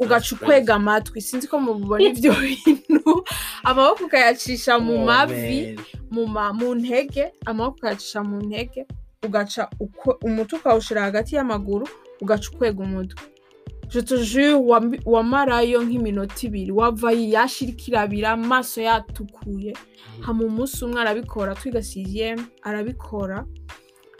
ugaca 0.00 0.30
ukwega 0.34 0.74
amatwi. 0.74 1.20
Sinzi 1.20 1.48
ko 1.48 1.60
mubibona 1.60 2.04
ivyo 2.04 2.32
bintu. 2.42 3.24
Amaboko 3.64 4.04
ukayacisha 4.04 4.78
mu 4.78 4.94
Oh, 5.02 5.04
mavi 5.04 5.78
mu 6.10 6.74
ntege. 6.74 7.32
Amaboko 7.46 7.76
ukayacisha 7.78 8.22
mu 8.24 8.36
ntege 8.42 8.86
ugaca 9.26 9.68
umutwe 10.22 10.58
ukawushira 10.58 11.02
hagati 11.02 11.34
y'amaguru 11.36 11.86
ugaca 12.20 12.46
ukwega 12.54 12.82
umutwe. 12.84 13.22
Je 13.88 14.02
te 14.02 14.16
jure 14.18 14.54
wambi- 14.54 15.00
wamarayo 15.06 15.82
nk'iminota 15.82 16.46
ibiri 16.46 16.72
wavayo 16.72 17.22
yashirika 17.34 17.82
irabira 17.88 18.30
amaso 18.34 18.80
yatukuye. 18.82 19.72
Hama 20.20 20.44
umunsi 20.44 20.84
umwe 20.84 21.00
arabikora 21.00 21.54
twiga 21.54 21.80
arabikora. 22.62 23.46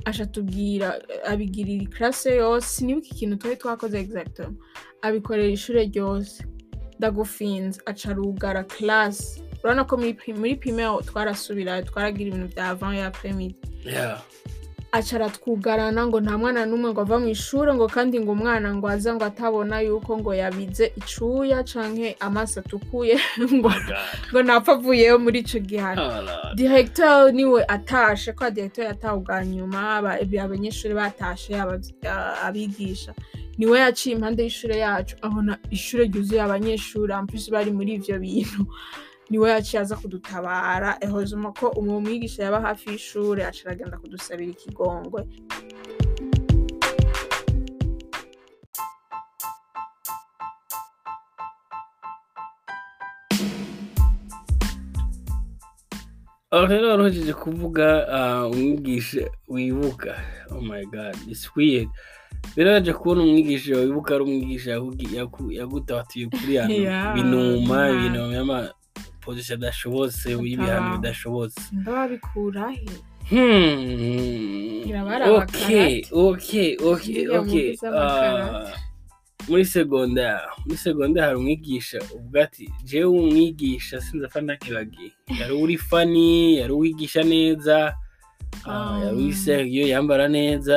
Aca 0.08 0.24
tubwira 0.32 0.88
abigirira 1.30 1.82
iklase 1.84 2.30
yose. 2.42 2.66
Sinibuka 2.68 3.08
ikintu 3.12 3.36
twari 3.36 3.56
twakoze 3.56 3.96
exactement 3.98 4.56
abikorera 5.02 5.48
ishure 5.48 5.84
ryose. 5.90 6.44
Ndagufinze 6.98 7.80
aca 7.90 8.08
arugara 8.10 8.62
classe 8.64 9.42
urabona 9.62 9.84
ko 9.88 9.96
muri 9.96 10.14
primaire 10.14 11.02
twarasubira 11.08 11.82
twaragira 11.82 12.28
ibintu 12.30 12.48
vya 12.54 12.68
avant 12.72 12.96
ya 12.96 13.10
Yeah. 14.92 14.98
aca 14.98 15.12
aratwugarana 15.16 16.06
ngo 16.06 16.20
nta 16.20 16.38
mwana 16.38 16.66
n'umwe 16.66 16.90
ngo 16.92 17.00
ava 17.00 17.18
mu 17.18 17.28
ishure 17.28 17.74
ngo 17.74 17.86
kandi 17.88 18.20
ngo 18.20 18.32
umwana 18.32 18.74
ngo 18.74 18.88
aza 18.88 19.14
ngo 19.14 19.24
atabona 19.24 19.80
yuko 19.80 20.18
ngo 20.18 20.32
yabize 20.34 20.92
icuya 20.96 21.64
canke 21.64 22.16
amaso 22.20 22.60
atukuye 22.60 23.18
ngo 23.54 23.70
ngo 24.32 24.42
napfa 24.42 24.72
avuyeyo 24.72 25.18
muri 25.18 25.38
ico 25.44 25.58
gihano. 25.58 26.00
Oh, 26.02 26.54
directeur 26.54 27.32
ni 27.32 27.44
we 27.44 27.64
atashe 27.68 28.32
kwa 28.32 28.50
directeur 28.50 28.86
yatawe 28.86 29.18
ubwa 29.18 29.44
nyuma 29.44 29.96
aba- 29.96 30.18
abanyeshuri 30.44 30.94
batashe 30.94 31.52
abigisha. 32.44 33.12
Niwe 33.58 33.78
yaciye 33.80 34.14
impande 34.16 34.42
y'ishure 34.42 34.76
yacu 34.78 35.16
abona 35.22 35.58
ishure 35.70 36.04
ryuzuye 36.04 36.40
abanyeshuri 36.42 37.12
ampisi 37.12 37.50
bari 37.50 37.70
muri 37.70 37.94
ivyo 37.94 38.18
bintu. 38.18 38.66
Ni 39.30 39.38
we 39.38 39.50
yaciye 39.50 39.82
aza 39.82 39.96
kudutabara 39.96 40.90
ehozuma 41.00 41.52
ko 41.58 41.66
uwo 41.80 42.00
mwigisha 42.00 42.44
yaba 42.44 42.60
hafi 42.60 42.90
y'ishure 42.90 43.42
aca 43.44 43.62
aragenda 43.64 43.98
kudusabira 43.98 44.50
ikigongwe. 44.52 45.20
Aho 56.50 56.66
rero 56.66 56.88
warohejeje 56.88 57.32
kuvuga 57.32 57.86
ah, 58.08 58.46
umwigisha 58.46 59.22
wibuka. 59.48 60.12
Oh 60.50 60.60
my 60.60 60.84
god 60.86 61.16
it's 61.28 61.50
weird. 61.56 61.88
Biraje 62.56 62.92
kubona 62.92 63.22
umwigisha 63.22 63.76
wibuka 63.76 64.14
ari 64.14 64.24
umwigisha 64.24 64.70
yagutatiye 65.50 66.26
kuri 66.26 66.56
hano 66.60 66.74
binuma 67.14 67.90
ibintu 67.90 68.18
by'amapozisiyo 69.26 69.56
adashobotse 69.58 70.34
Utabaho. 70.78 70.96
bidashobotse 70.96 71.60
ndaba 71.72 72.08
bikurahe 72.08 72.86
Hmm. 73.28 74.82
Okay. 75.34 76.06
muvi 77.62 77.76
z'amakarate. 77.76 78.70
Ah, 78.70 78.78
muri 79.48 79.64
segonda 79.64 80.40
muri 80.64 80.78
segonda 80.78 81.24
hari 81.24 81.36
umwigisha 81.36 81.98
uvuga 82.14 82.42
ati 82.42 82.70
jewe 82.84 83.04
umwigisha 83.18 84.00
sinzi 84.00 84.26
apfa 84.26 84.40
ntakibagiye 84.40 85.10
yari 85.40 85.54
uri 85.54 85.78
fani 85.78 86.56
yari 86.58 86.72
uwigisha 86.72 87.22
neza 87.22 87.94
ah, 88.64 88.90
Um. 88.90 89.02
yari 89.04 89.16
uwisegiyo 89.16 89.86
yambara 89.88 90.28
neza 90.28 90.76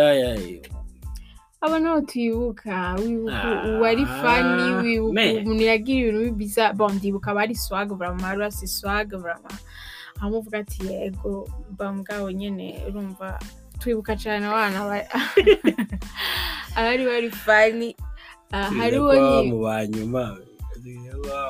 aba 1.62 1.80
naho 1.80 2.02
tuyibuka 2.02 2.96
wibuka 3.00 3.44
Ah, 3.44 3.68
uwari 3.78 4.06
fani 4.06 4.64
wibuka 4.84 5.22
umuntu 5.44 5.64
yagira 5.64 6.00
ibintu 6.10 6.32
biza 6.40 6.74
bon 6.74 6.94
ndibuka 6.96 7.34
bari 7.36 7.56
swag 7.56 7.92
vraiment 7.98 8.22
bari 8.24 8.40
basi 8.40 8.68
swag 8.68 9.12
vraiment 9.20 9.60
amuvuga 10.22 10.60
ati 10.64 10.88
yego 10.88 11.48
mugabo 11.80 12.32
nyene 12.32 12.80
urumva 12.88 13.40
twibuka 13.80 14.16
cyane 14.16 14.46
abana 14.48 14.80
ba- 14.88 15.10
abari 16.80 17.04
bari 17.06 17.30
fani 17.32 17.96
Ah, 18.52 18.72
hariho 18.72 19.14
mu 19.46 19.60
banyuma 19.62 20.38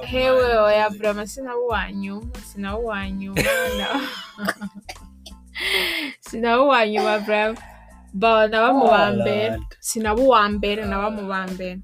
hewe 0.09 0.47
oya 0.57 0.89
vraiment 0.89 1.29
sinaba 1.29 1.59
uwanyuma 1.61 2.33
sinaba 2.49 2.77
uwanyuma 2.81 3.37
na- 3.77 4.01
sinaba 6.19 6.63
uwanyuma 6.65 7.17
vraiment 7.23 7.59
naba 8.13 8.73
mu 8.73 8.85
ba 8.87 9.09
Oh, 9.09 9.15
mbere 9.21 9.59
sinaba 9.79 10.21
uwa 10.21 10.49
mbere 10.49 10.85
naba 10.85 11.09
mu 11.09 11.27
ba 11.27 11.47
mbere 11.47 11.81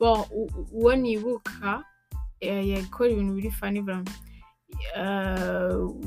bon 0.00 0.20
u- 0.30 0.50
u- 0.58 0.68
uwo 0.72 0.92
nibuka 0.96 1.84
yakora 2.40 3.10
ibintu 3.10 3.32
biri 3.34 3.50
fani 3.50 3.80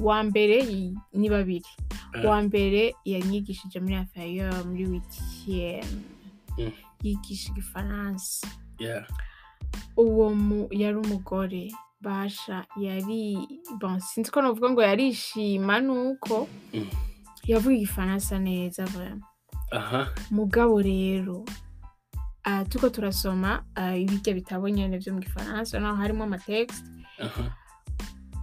wa 0.01 0.23
mbere 0.23 0.63
ni 1.13 1.29
babiri 1.29 1.65
Ah. 2.13 2.27
wa 2.27 2.41
mbere 2.41 2.93
yanyigishije 3.05 3.79
muri 3.79 3.95
inferieur 3.95 4.65
muri 4.65 4.85
witième 4.91 6.01
Mm. 6.57 6.71
yigisha 7.03 7.49
igifaransa 7.51 8.47
Yeah. 8.79 9.05
uwo 9.97 10.33
mu 10.35 10.67
yari 10.71 10.97
umugore 10.97 11.71
basha 12.01 12.65
yari 12.77 13.37
sinzi 13.99 14.31
ko 14.31 14.41
navuga 14.41 14.69
ngo 14.69 14.81
yarishima 14.81 15.79
nuko 15.79 16.47
Mm. 16.73 16.87
yavuga 17.47 17.75
igifaransa 17.75 18.39
neza 18.39 18.83
aha 18.87 19.21
mugabo 20.31 20.81
rero. 20.81 21.45
Ah, 22.43 22.63
turiko 22.65 22.89
turasoma 22.89 23.63
ah, 23.75 23.95
ibirya 23.95 24.33
bitabo 24.33 24.69
nyene 24.69 24.97
vyo 24.97 25.13
mu 25.13 25.19
gifaransa 25.19 25.79
naho 25.79 25.95
harimo 25.95 26.23
aha. 27.21 27.55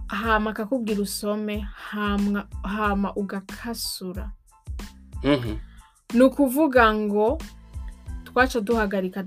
Hama 0.07 0.51
akakubwira 0.51 1.01
usome 1.01 1.67
hama 2.63 3.13
ugakasura. 3.15 4.31
Mhm. 5.23 5.57
ni 6.13 6.21
ukuvuga 6.21 6.93
ngo 6.93 7.37
twaca 8.23 8.61
duhagarika 8.61 9.23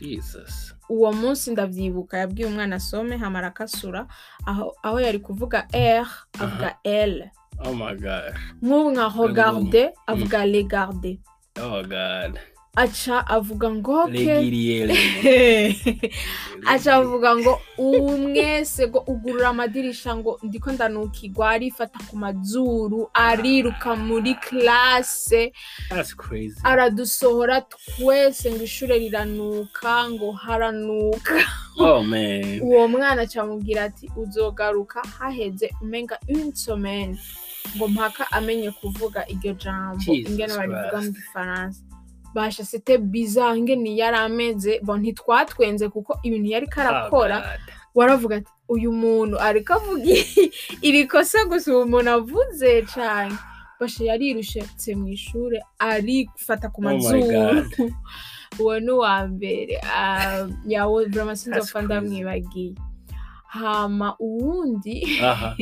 jesus. 0.00 0.74
Uwo 0.88 1.12
munsi 1.12 1.50
ndavyibuka 1.50 2.18
yabwiye 2.18 2.48
umwana 2.48 2.76
asome 2.76 3.16
hama 3.16 3.38
arakasura 3.38 4.06
aho, 4.46 4.76
aho 4.82 5.00
yari 5.00 5.18
kuvuga 5.18 5.66
r 5.72 6.06
avuga 6.38 6.76
l. 6.84 7.30
oh 7.64 7.74
my 7.74 7.94
god. 7.94 8.34
Nk'ubu 8.62 8.90
nka 8.92 9.08
regarde 9.26 9.82
avuga 10.06 10.44
regarde 10.44 11.18
oh 11.60 11.82
god. 11.82 12.38
Aca 12.76 13.26
avuga 13.26 13.70
ngo 13.70 14.06
aca 16.72 16.90
avuga 16.94 17.36
ngo 17.36 17.60
umwese 17.78 18.86
ngo 18.88 18.98
ugurura 19.06 19.48
amadirisha 19.48 20.16
ngo 20.16 20.38
ndiko 20.42 20.72
ndanukirwa 20.72 21.50
arifata 21.50 21.98
ku 22.10 22.16
mazuru 22.16 23.10
ariruka 23.14 23.96
muri 23.96 24.34
crazy. 24.34 25.52
Aradusohora 26.62 27.60
twese 27.60 28.52
ngo 28.52 28.62
ishure 28.62 28.98
riranuka 28.98 30.10
ngo 30.10 30.32
haranuka. 30.32 31.34
Oh 31.78 32.02
man. 32.02 32.60
Uwo 32.62 32.88
mwana 32.88 33.22
acamubwira 33.22 33.84
ati 33.84 34.10
uzogaruka 34.16 35.02
haheze 35.18 35.70
umenga 35.82 36.18
une 36.28 36.54
semaine 36.54 37.18
ngo 37.76 37.88
mpaka 37.88 38.32
amenye 38.32 38.70
kuvuga 38.70 39.24
iryo 39.28 39.52
jambo. 39.54 40.12
Ingene 40.12 40.52
barivuga 40.56 40.98
mu 41.00 41.10
gifaransa. 41.12 41.80
Basha 42.34 42.64
sete 42.64 42.98
bizarre 42.98 43.58
ingene 43.58 43.96
yari 43.96 44.16
ameze. 44.16 44.80
Bo 44.82 44.96
ntitwatwenze 44.98 45.88
kuko 45.88 46.18
ibintu 46.22 46.48
yariko 46.50 46.80
arakora 46.80 47.36
Oh, 47.38 47.98
waravuga 47.98 48.36
ati 48.36 48.50
uyu 48.68 48.92
muntu 48.92 49.36
ariko 49.40 49.72
avuga 49.74 50.04
iri 50.82 51.06
kosa 51.06 51.44
gusa 51.48 51.72
uwo 51.72 51.86
muntu 51.86 52.10
avuze 52.10 52.82
cane 52.94 53.34
basha 53.80 54.04
yarirushatse 54.04 54.94
mu 54.94 55.08
ishure 55.08 55.58
arifata 55.78 56.68
ku 56.68 56.80
Oh 56.80 56.84
mazuru. 56.84 57.64
Uwo 58.60 58.80
ni 58.80 58.90
uwa 58.90 59.26
mbere. 59.28 59.78
Ah, 59.84 60.48
yawe 60.66 61.04
sinzopfa 61.36 61.72
crazy. 61.72 61.84
ndamwibagiye. 61.86 62.74
Hama 63.48 64.16
uwundi 64.18 64.96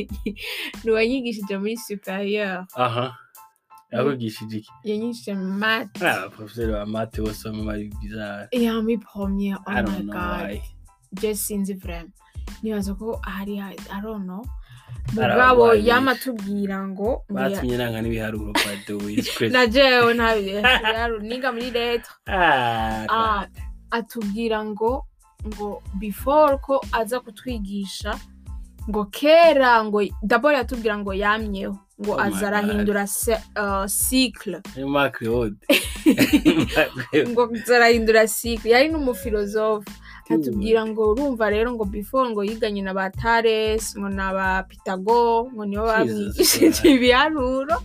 ni 0.83 0.91
uwanyigishije 0.91 1.57
muri 1.57 1.77
superieur 1.77 2.65
yakugishije 3.91 4.57
iki? 4.57 4.71
Yanyigishije 4.83 5.33
mate 5.33 6.07
ah 6.07 6.29
professeur 6.29 6.69
wa 6.71 6.85
mate 6.85 7.21
bose 7.21 7.41
bamwe 7.49 7.63
bari 7.65 7.85
bizarre 8.01 8.47
ya 8.51 8.73
muri 8.81 8.97
premier. 8.97 9.57
Oh 9.67 9.71
my 9.71 10.03
god. 10.03 10.61
je 11.21 11.35
sinzi 11.35 11.73
vraiment 11.73 12.11
nibaza 12.63 12.93
ko 12.95 13.19
hari 13.23 13.57
Hari 13.57 14.07
mugabo 15.13 15.73
yama 15.75 16.11
atubwira 16.11 16.87
ngo 16.87 17.23
batumye 17.29 17.77
nanga 17.77 18.01
n'ibiharuro 18.01 18.51
by 18.53 18.75
the 18.85 18.93
way. 18.93 19.15
Na 19.49 19.67
jewe 19.67 20.13
ntabiharu 20.13 21.19
niga 21.27 21.51
muri 21.51 21.71
leta 21.71 22.11
ah 22.27 23.05
Ah, 23.09 23.47
atubwira 23.91 24.59
ngo 24.65 25.07
ngo 25.45 25.83
before 25.99 26.57
ko 26.57 26.81
aza 26.91 27.19
kutwigisha 27.19 28.17
ngo 28.89 29.05
kera 29.11 29.83
ngo 29.83 30.01
dabord 30.23 30.55
yatubwira 30.55 30.97
ngo 30.97 31.13
yamyeho 31.13 31.75
ngo 32.01 32.13
Oh 32.13 32.21
aza 32.21 32.47
arahindura 32.47 33.03
uh, 33.57 33.85
cycle. 33.89 34.61
Ngo 37.29 37.43
aza 37.57 37.75
arahindura 37.75 38.27
cycle. 38.29 38.69
Yari 38.69 38.93
n'umufilozofe 38.93 39.89
atubwira 40.29 40.85
ngo 40.85 41.01
urumva 41.11 41.49
rero 41.49 41.73
ngo 41.73 41.85
before 41.89 42.29
ngo 42.29 42.43
yiganye 42.45 42.81
na 42.85 42.93
ba 42.93 43.09
Thales 43.09 43.97
ngo 43.97 44.09
na 44.13 44.29
ba 44.29 44.47
Pythagore 44.69 45.49
ngo 45.49 45.63
nibo 45.65 45.89
Jesus 45.89 45.97
bamwigishije 45.97 46.85
ibiharuro. 46.95 47.77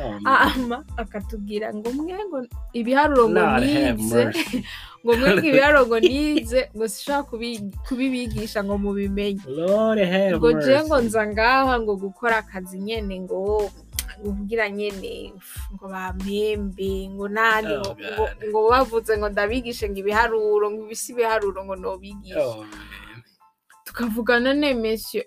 Oh, 0.00 0.16
ama 0.24 0.80
akatubwira 0.96 1.68
ngo 1.76 1.92
mwe 1.92 2.16
ngo 2.24 2.38
ibiharuro 2.72 3.28
ngo 3.28 3.42
nize. 3.60 4.32
ngo 5.04 5.12
mwe 5.18 5.28
ngo 5.34 5.46
ibiharuro 5.50 5.82
ngo 5.86 5.98
nize 6.00 6.60
ngo 6.76 6.86
kubi- 7.30 7.74
kubibigisha 7.88 8.62
ngo 8.64 8.78
mubimenye. 8.78 9.42
Ngo 10.38 10.50
je 10.62 10.76
ngo 10.86 10.96
nza 11.02 11.22
ngaha 11.26 11.74
ngo 11.82 11.92
gukora 11.98 12.36
akazi 12.42 12.78
nyene 12.78 13.20
ngo 13.26 13.70
kugira 14.22 14.70
nyene 14.70 15.34
ngo 15.74 15.84
bampembe 15.90 16.92
ngo 17.10 17.26
nani 17.28 17.74
Oh, 17.82 17.96
ngo- 18.46 18.70
bavuze 18.70 19.12
ngo 19.18 19.26
ndabigishe 19.28 19.88
ngo 19.90 19.98
ibiharuro 19.98 20.70
ngo 20.70 20.80
ibisi 20.86 21.12
ibiharuro 21.12 21.58
ngo 21.66 21.74
nobigishe. 21.76 22.38
Oh, 22.38 22.62
man. 22.62 22.70
tukavugana 23.84 24.54
ne 24.54 24.74
monsieur 24.78 25.26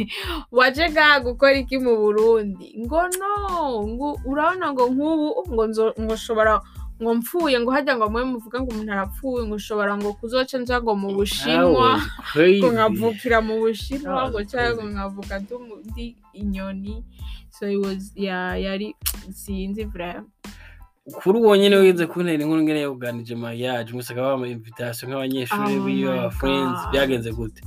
waje 0.56 0.86
ngaha 0.90 1.20
gukora 1.26 1.58
iki 1.58 1.76
mu 1.82 1.96
burundi? 1.98 2.78
Ngo 2.86 3.00
no 3.18 3.30
ngo 3.90 4.08
urabona 4.24 4.70
ngo 4.72 4.84
nk'ubu 4.94 5.28
ngo 5.52 5.62
nzo- 5.66 5.94
ngo 6.00 6.14
nshobora 6.14 6.60
ngo 7.02 7.14
mpfuye 7.14 7.60
ngo 7.60 7.70
hajya 7.70 7.96
ngo 7.96 8.08
mwe 8.10 8.24
muvuga 8.24 8.60
ngo 8.60 8.70
umuntu 8.72 8.92
arapfuye 8.92 9.44
ngo 9.46 9.54
ushobora 9.54 9.96
ngo 9.96 10.12
kuzoca 10.12 10.56
nja 10.58 10.80
ngo 10.82 10.92
mu 10.96 11.08
bushinwa 11.16 12.00
ngo 12.58 12.68
nkavukira 12.72 13.38
mu 13.44 13.54
bushinwa 13.60 14.30
ngo 14.30 14.40
cyangwa 14.44 14.84
ngo 14.84 14.92
nkavuga 14.92 15.34
ndi 15.88 16.16
inyoni. 16.32 17.04
So 17.50 17.68
it 17.68 17.76
was 17.80 18.12
ya 18.16 18.56
yari 18.56 18.96
sinzi 19.32 19.84
vraiment 19.84 20.28
kuri 21.22 21.38
uwo 21.38 21.56
nyine 21.56 21.76
wize 21.76 22.06
kuntera 22.06 22.42
inkuru 22.42 22.62
ngene 22.62 22.80
yabuganije 22.80 23.34
mariage? 23.34 23.92
Mwese 23.92 24.12
akaba 24.12 24.28
bama 24.28 24.48
invitation 24.48 25.10
nk'abanyeshuri 25.10 26.04
Oh 26.06 26.12
aba 26.12 26.30
friends 26.30 26.80
byagenze 26.92 27.30
gute? 27.32 27.62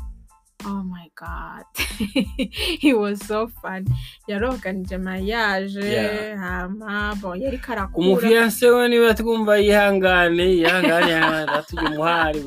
Oh 0.66 0.84
my 0.84 1.08
god. 1.16 1.64
He 2.84 2.94
was 2.94 3.20
so 3.26 3.48
fun. 3.62 3.86
Yaroganije 4.30 4.98
Yeah. 5.84 6.38
hama 6.40 7.16
bon 7.22 7.40
yari 7.42 7.58
karakura. 7.58 8.08
Umufiyanse 8.08 8.70
we 8.70 8.88
niba 8.90 9.14
twumva 9.14 9.58
yihangane 9.58 10.44
yihangane 10.44 11.14
atujya 11.52 11.90
umuhari 11.90 12.40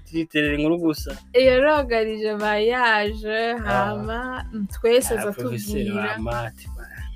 tuyiterera 0.00 0.54
inkuru 0.56 0.78
gusa. 0.78 1.16
Yaroganije 1.34 2.36
mariage 2.36 3.54
hama 3.64 4.44
twese 4.72 5.14
aza 5.14 5.32
profeseri 5.32 5.84
tubwira. 5.84 6.14
Ba 6.16 6.18
mati 6.18 6.68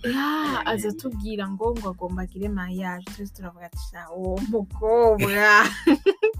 ya 0.04 0.66
aza 0.66 0.92
tubwira 0.92 1.48
ngo 1.50 1.74
ngo 1.78 1.88
agomba 1.90 2.22
agire 2.22 2.48
mariage 2.48 3.04
twese 3.14 3.34
turavuga 3.34 3.66
ati 3.66 3.78
"Sha, 3.90 4.06
uwo 4.16 4.38
mukobwa 4.48 5.66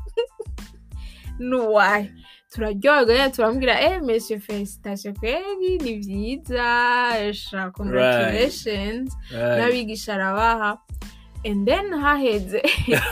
nuwahe 1.38 2.12
turaryoga 2.54 3.30
turamubwira 3.30 3.80
eh 3.80 4.00
monsieur 4.02 4.40
felicitation 4.40 5.14
kweri 5.14 5.78
ni 5.78 5.92
byiza 6.00 6.64
sha 7.34 7.70
congratulations. 7.70 9.12
N'abigisha 9.32 10.14
arabaha. 10.14 10.78
And 11.44 11.66
then 11.68 11.92
haheze. 11.92 12.62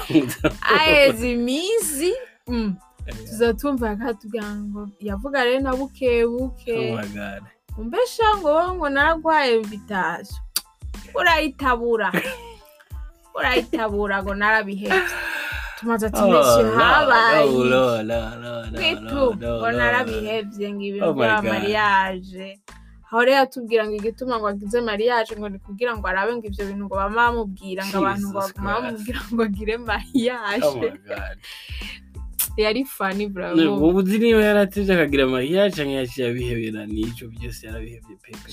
Haheze 0.61 1.33
iminsi 1.33 2.15
mm, 2.49 2.77
tuza 3.07 3.55
tumva 3.55 3.91
akatubwira 3.91 4.55
ngo 4.57 4.89
yavuga 5.01 5.45
rero 5.45 5.61
na 5.61 5.77
buke 5.77 6.27
buke. 6.27 6.93
Oh 6.93 7.81
umbesha 7.81 8.37
ngo 8.37 8.75
ngo 8.75 8.89
naragwaye 8.89 9.57
invitation 9.57 10.41
urayitabura. 11.15 12.13
Urayitabura 13.37 14.23
ngo 14.23 14.35
narabihebye. 14.35 15.03
Tumaze 15.77 16.07
ati 16.07 16.23
monsieur 16.23 16.69
habaye 16.79 17.45
kwitu 18.77 19.23
ngo 19.37 19.69
narabihebye 19.79 20.67
ngo 20.73 20.83
ibi 20.89 20.99
Oh 21.05 21.13
bya 21.15 21.43
mariage. 21.43 22.49
Aho 23.07 23.21
rero 23.25 23.41
atubwira 23.45 23.83
ngo 23.87 23.95
igituma 24.01 24.35
ngo 24.39 24.47
agize 24.51 24.79
mariage 24.81 25.33
ngo 25.37 25.49
ni 25.49 25.59
kugira 25.63 25.93
ngo 25.95 26.05
arabe 26.09 26.33
ngo 26.35 26.47
ibyo 26.51 26.65
bintu 26.67 26.85
ngo 26.85 26.97
bama 26.99 27.23
bamubwira 27.31 27.83
ngo 27.87 27.97
abantu 28.03 28.25
ngo 28.27 28.39
baguma 28.41 28.75
bamubwira 28.77 29.21
ngo 29.31 29.43
agire 29.47 29.75
oh 29.77 29.85
mariage 29.91 30.89
god. 31.07 31.39
Yari 32.57 32.85
fani 32.89 33.29
bravo 33.29 33.61
ubu 33.77 34.01
uzi 34.01 34.17
niba 34.19 34.41
yaratevye 34.49 34.93
akagira 34.97 35.29
mariage 35.29 35.77
canke 35.77 35.95
yaciye 36.01 36.25
abihebera 36.29 36.83
nico 36.89 37.25
byose 37.35 37.61
yarabihevye 37.69 38.17
pepe 38.23 38.51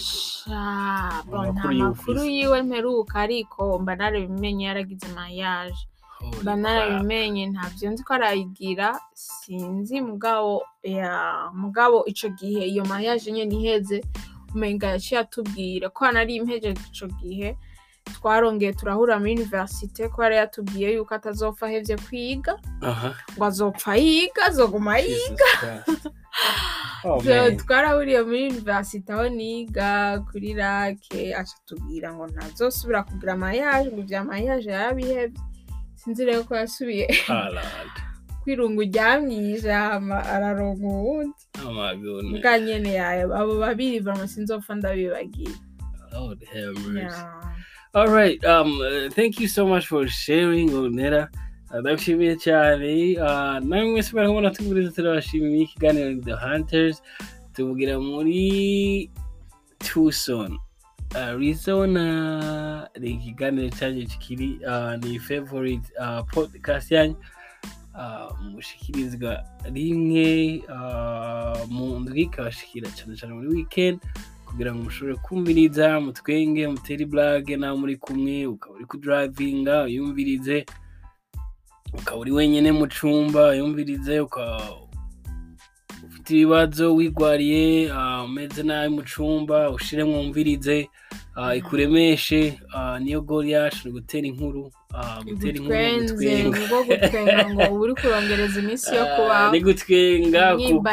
nta 1.56 1.70
makuru 1.82 2.22
yiwe 2.36 2.60
mperuka 2.68 3.16
ariko 3.26 3.62
mba 3.82 3.96
narabimenye 3.96 4.64
yaragize 4.70 5.08
mariage. 5.16 5.82
Mba 6.42 6.56
narabimenye 6.56 7.44
ntabyo 7.54 7.88
nzi 7.92 8.02
ko 8.04 8.12
arayigira 8.18 8.88
sinzi 9.14 9.96
mugabo 10.10 10.52
ya 10.84 11.14
mugabo 11.62 11.98
ico 12.12 12.28
gihe 12.40 12.62
iyo 12.72 12.84
mariage 12.92 13.32
nyene 13.32 13.56
iheze 13.60 13.98
umenga 14.54 14.88
yaciye 14.94 15.20
atubwira 15.24 15.86
ko 15.96 16.02
nari 16.12 16.36
impejeje 16.36 16.82
ico 16.92 17.08
gihe 17.22 17.50
twarongeye 18.16 18.74
turahura 18.74 19.20
muri 19.20 19.34
universite 19.40 20.02
ko 20.12 20.18
yari 20.24 20.36
yatubwiye 20.42 20.88
yuko 20.96 21.12
atazopfa 21.16 21.66
ahevye 21.68 21.96
kwiga 22.06 22.54
ngo 23.36 23.44
azopfa 23.50 23.92
yiga 24.04 24.42
azoguma 24.50 24.94
yiga. 25.06 25.52
Oh, 27.06 27.20
twarahuriye 27.62 28.22
muri 28.24 28.44
universite 28.54 29.12
aho 29.14 29.28
niga 29.38 30.24
kuri 30.32 30.54
rake 30.56 31.36
aca 31.36 31.58
tubwira 31.68 32.08
ngo 32.16 32.24
ntazosubira 32.32 33.04
kugira 33.04 33.36
mariage 33.36 33.90
ngo 33.92 34.00
ibya 34.04 34.24
mariage 34.24 34.70
yarabihebye 34.72 35.42
sinzi 36.04 36.26
rero 36.26 36.44
ko 36.44 36.56
yasubiye 36.56 37.08
Ah, 37.30 37.50
kwirunga 38.44 38.80
uryamyije 38.82 39.72
hama 39.72 40.18
araronka 40.34 40.86
uwundi 40.86 41.40
Oh 41.66 41.72
bwa 42.42 42.60
nyene 42.60 42.92
yayo 42.94 43.26
abo 43.36 43.56
babiri 43.60 44.00
bama 44.00 44.28
sinzopfa 44.28 44.76
ndabibagiye 44.76 45.56
Lord 46.14 46.44
have 46.54 46.78
mercy. 46.88 47.18
Yeah. 47.18 47.42
All 47.96 48.08
right. 48.08 48.44
Um, 48.46 48.80
uh, 48.82 49.10
thank 49.10 49.40
you 49.40 49.48
so 49.48 49.66
much 49.68 49.88
for 49.88 50.08
sharing, 50.08 50.70
Onera. 50.70 51.28
Uh, 51.72 51.80
ndabishimiye 51.80 52.36
cyane 52.36 53.18
uh, 53.18 53.58
namwe 53.66 53.92
mwese 53.92 54.14
bari 54.16 54.28
kubona 54.28 54.50
tuguriza 54.52 54.92
turabashimiye 54.92 55.64
ikiganiro 55.64 56.10
ni 56.12 56.22
the 56.22 56.34
hunters 56.34 57.02
tuvugira 57.54 58.00
muri 58.00 59.10
tucson 59.78 60.60
arizona 61.16 62.90
ni 63.00 63.10
ikiganiro 63.12 63.70
cyanjye 63.70 64.06
kikiri 64.06 64.60
uh, 64.68 64.96
ni 65.04 65.20
favorite 65.20 65.88
uh, 66.00 66.26
podcast 66.32 66.92
yanyu. 66.92 67.16
Uh, 67.94 68.40
mushikirizwa 68.42 69.44
rimwe 69.74 70.64
uh, 70.70 71.70
mu 71.70 72.00
ndwi 72.00 72.22
ikabashikira 72.22 72.90
cyane 72.90 73.16
cyane 73.16 73.34
muri 73.34 73.48
weekend 73.48 74.00
kugira 74.46 74.74
ngo 74.76 74.84
mushobore 74.84 75.16
kumviriza 75.22 76.00
mutwenge 76.02 76.68
mutere 76.68 77.04
iburage 77.06 77.58
nawe 77.58 77.78
muri 77.78 77.96
kumwe 77.98 78.46
ukaba 78.50 78.76
uri 78.76 78.86
kudrivinga 78.86 79.84
uyumvirize 79.84 80.66
ukaba 81.94 82.18
uri 82.22 82.32
wenyine 82.32 82.72
mu 82.74 82.88
cumba 82.90 83.50
uyumvirize 83.54 84.20
ukaba 84.20 84.62
ufite 86.24 86.38
ibibazo 86.38 86.86
wigwariye 86.98 87.92
ah, 87.92 88.24
umeze 88.24 88.64
nabi 88.64 88.90
mu 88.96 89.04
cumba 89.12 89.58
ushire 89.76 90.04
mwumvirize 90.04 90.78
ah, 91.36 91.56
ikuremeshe 91.60 92.42
ah, 92.76 92.96
niyo 93.00 93.22
gori 93.28 93.52
yacu 93.52 93.80
ni 93.84 93.92
gutera 93.98 94.26
inkuru 94.32 94.72
gutera 95.28 95.56
inkuru 95.60 95.84
gutwenga. 96.88 97.44
ngo 97.52 97.64
uba 97.64 97.80
uri 97.84 97.94
kurongereza 98.00 98.56
iminsi 98.64 98.96
yo 98.96 99.06
kubaho. 99.16 99.52
ni 99.52 99.60
gutwenga 99.68 100.44
kuko 100.56 100.90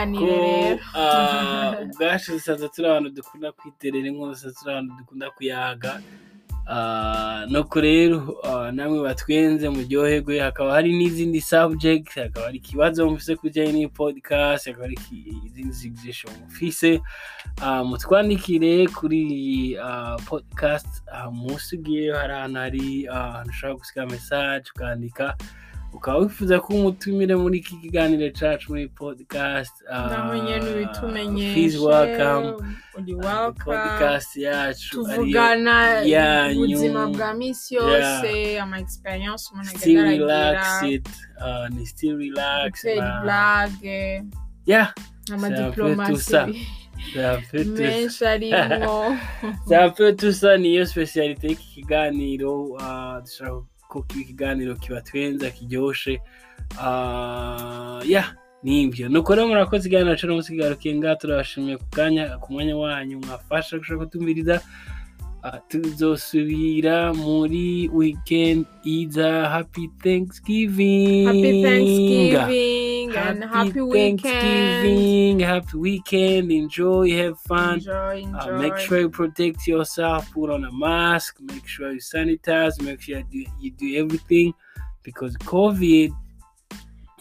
ubwacu 1.83 2.26
dusanzwe 2.35 2.66
turi 2.74 2.87
abantu 2.89 3.11
dukunda 3.18 3.49
kwiterera 3.59 4.07
inkuru 4.11 4.31
dusanzwe 4.35 4.59
turi 4.59 4.70
abantu 4.72 4.93
dukunda 4.99 5.26
kuyaga. 5.37 5.93
Nuko 7.51 7.81
rero 7.81 8.37
ah, 8.45 8.73
namwe 8.73 9.03
batwenze 9.03 9.69
muryoherwe 9.69 10.39
hakaba 10.41 10.73
hari 10.73 10.93
n'izindi 10.93 11.41
subject 11.41 12.15
hakaba 12.15 12.47
hari 12.47 12.59
ikibazo 12.59 13.11
mufise 13.11 13.37
ku 13.37 13.43
bijyanye 13.47 13.73
n'iyi 13.73 13.89
podcast 13.89 14.67
hakaba 14.67 14.85
hari 14.85 14.97
izindi 15.47 15.75
suggestion 15.75 16.33
mufise 16.45 17.01
Ah, 17.63 17.85
mutwandikire 17.85 18.87
kuri 18.89 19.77
ah, 19.83 20.17
podcast. 20.29 21.03
Ah, 21.13 21.31
munsi 21.31 21.77
ugiyeyo 21.77 22.17
hari 22.17 22.33
ahantu 22.33 22.59
hari 22.59 23.09
ah, 23.09 23.15
ahantu 23.15 23.51
ushobora 23.51 23.79
gusiga 23.79 24.07
message 24.07 24.65
ukandika. 24.77 25.37
Ukaba 25.93 26.18
wifuza 26.18 26.61
ko 26.61 26.68
umutumire 26.74 27.34
muri 27.36 27.59
iki 27.59 27.74
kiganiro 27.82 28.30
cacu 28.38 28.70
muri 28.70 28.88
ah, 29.91 30.30
uri 30.72 30.86
Ah, 30.86 30.93
welcome. 31.86 33.64
podcast 33.64 34.36
yacu 34.36 34.91
tuvugana 34.91 35.76
ubuzima 36.57 37.07
bwa 37.07 37.34
misi 37.34 37.74
yose 37.74 38.61
ama 38.61 38.78
experience 38.78 39.43
umuntu 39.53 39.70
aragira 39.70 40.82
it 40.88 41.09
uh, 41.43 41.66
ni 41.74 41.86
c'est 47.14 47.24
un 47.24 47.41
peu 47.51 47.64
tout 47.64 47.68
menshi 47.76 48.18
tout 50.16 50.32
ça. 50.32 50.59
Niyo 50.59 50.84
specialité 50.86 51.49
y'iki 51.49 51.66
kiganiro 51.74 52.76
dushaka 53.24 53.51
kiba 53.51 53.70
ikiganiro 53.99 54.74
kibatwenza 54.74 55.51
kiryoshe. 55.51 56.20
Uh, 56.78 58.01
yeah 58.09 58.34
ni 58.62 58.88
byo 58.93 59.09
nuko 59.09 59.34
rero 59.34 59.49
murakoze 59.49 59.88
ikiganiro 59.88 60.16
cyo 60.16 60.28
munsi 60.28 60.53
kigarukiye 60.53 60.95
ngaha 61.01 61.16
turabashimiye 61.16 61.76
ku 61.80 61.86
kanya 61.91 62.36
ku 62.38 62.53
mwanya 62.53 62.76
wanyu 62.76 63.18
mwafasha 63.18 63.78
gushaka 63.78 64.05
kutumviriza 64.05 64.61
Ah, 64.61 64.99
tuzosubira 65.68 67.14
muri 67.14 67.88
weekend 67.93 68.66
iza 68.84 69.49
happy 69.49 69.88
thanksgiving 70.03 71.26
happy 71.26 71.62
thanksgiving 71.62 73.16
and 73.16 73.45
happy 73.45 73.80
weekend 73.80 74.20
Thanksgiving, 74.20 75.41
happy 75.41 75.76
weekend. 75.76 76.53
Enjoy, 76.53 77.11
have 77.16 77.38
fun. 77.41 77.74
enjoy 77.74 78.24
Uh, 78.24 78.38
enjoy 78.38 78.59
make 78.59 78.76
sure 78.78 79.01
you 79.01 79.11
protect 79.11 79.66
yourself. 79.66 80.30
Put 80.32 80.51
on 80.51 80.64
a 80.64 80.72
mask. 80.72 81.38
Make 81.41 81.66
sure 81.66 81.93
you 81.93 82.01
sanitize. 82.01 82.80
Make 82.82 83.01
sure 83.01 83.18
you 83.18 83.24
do, 83.30 83.51
you 83.61 83.70
do 83.72 83.97
everything 83.97 84.55
because 85.03 85.36
COVID 85.38 86.14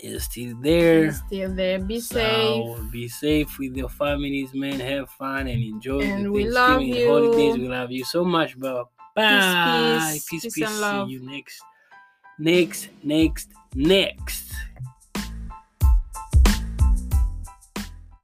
is 0.04 0.24
still 0.26 0.56
there. 0.62 1.12
still 1.12 1.54
there 1.56 1.80
be 1.80 2.00
So 2.00 2.76
safe 2.76 2.92
be 2.92 3.08
safe 3.08 3.58
with 3.60 3.76
your 3.78 3.90
families, 3.90 4.54
man. 4.54 4.80
Have 4.80 5.10
fun 5.12 5.48
and 5.48 5.64
enjoy 5.64 6.02
And 6.02 6.24
the 6.24 6.30
we 6.32 6.46
love 6.46 6.82
Thanksgiving 6.82 6.94
and 6.94 7.06
holidays. 7.06 7.56
you. 7.56 7.64
We 7.64 7.68
love 7.68 7.92
you 7.92 8.04
so 8.06 8.24
much, 8.24 8.58
bro. 8.58 8.90
Bye. 9.16 10.20
peace, 10.22 10.26
peace, 10.26 10.46
peace 10.46 10.54
peace. 10.54 10.70
and 10.70 10.82
love. 10.82 11.08
See 11.08 11.14
you 11.14 11.20
next, 11.26 11.62
next, 12.40 12.90
next, 13.04 13.50
next. 13.76 14.54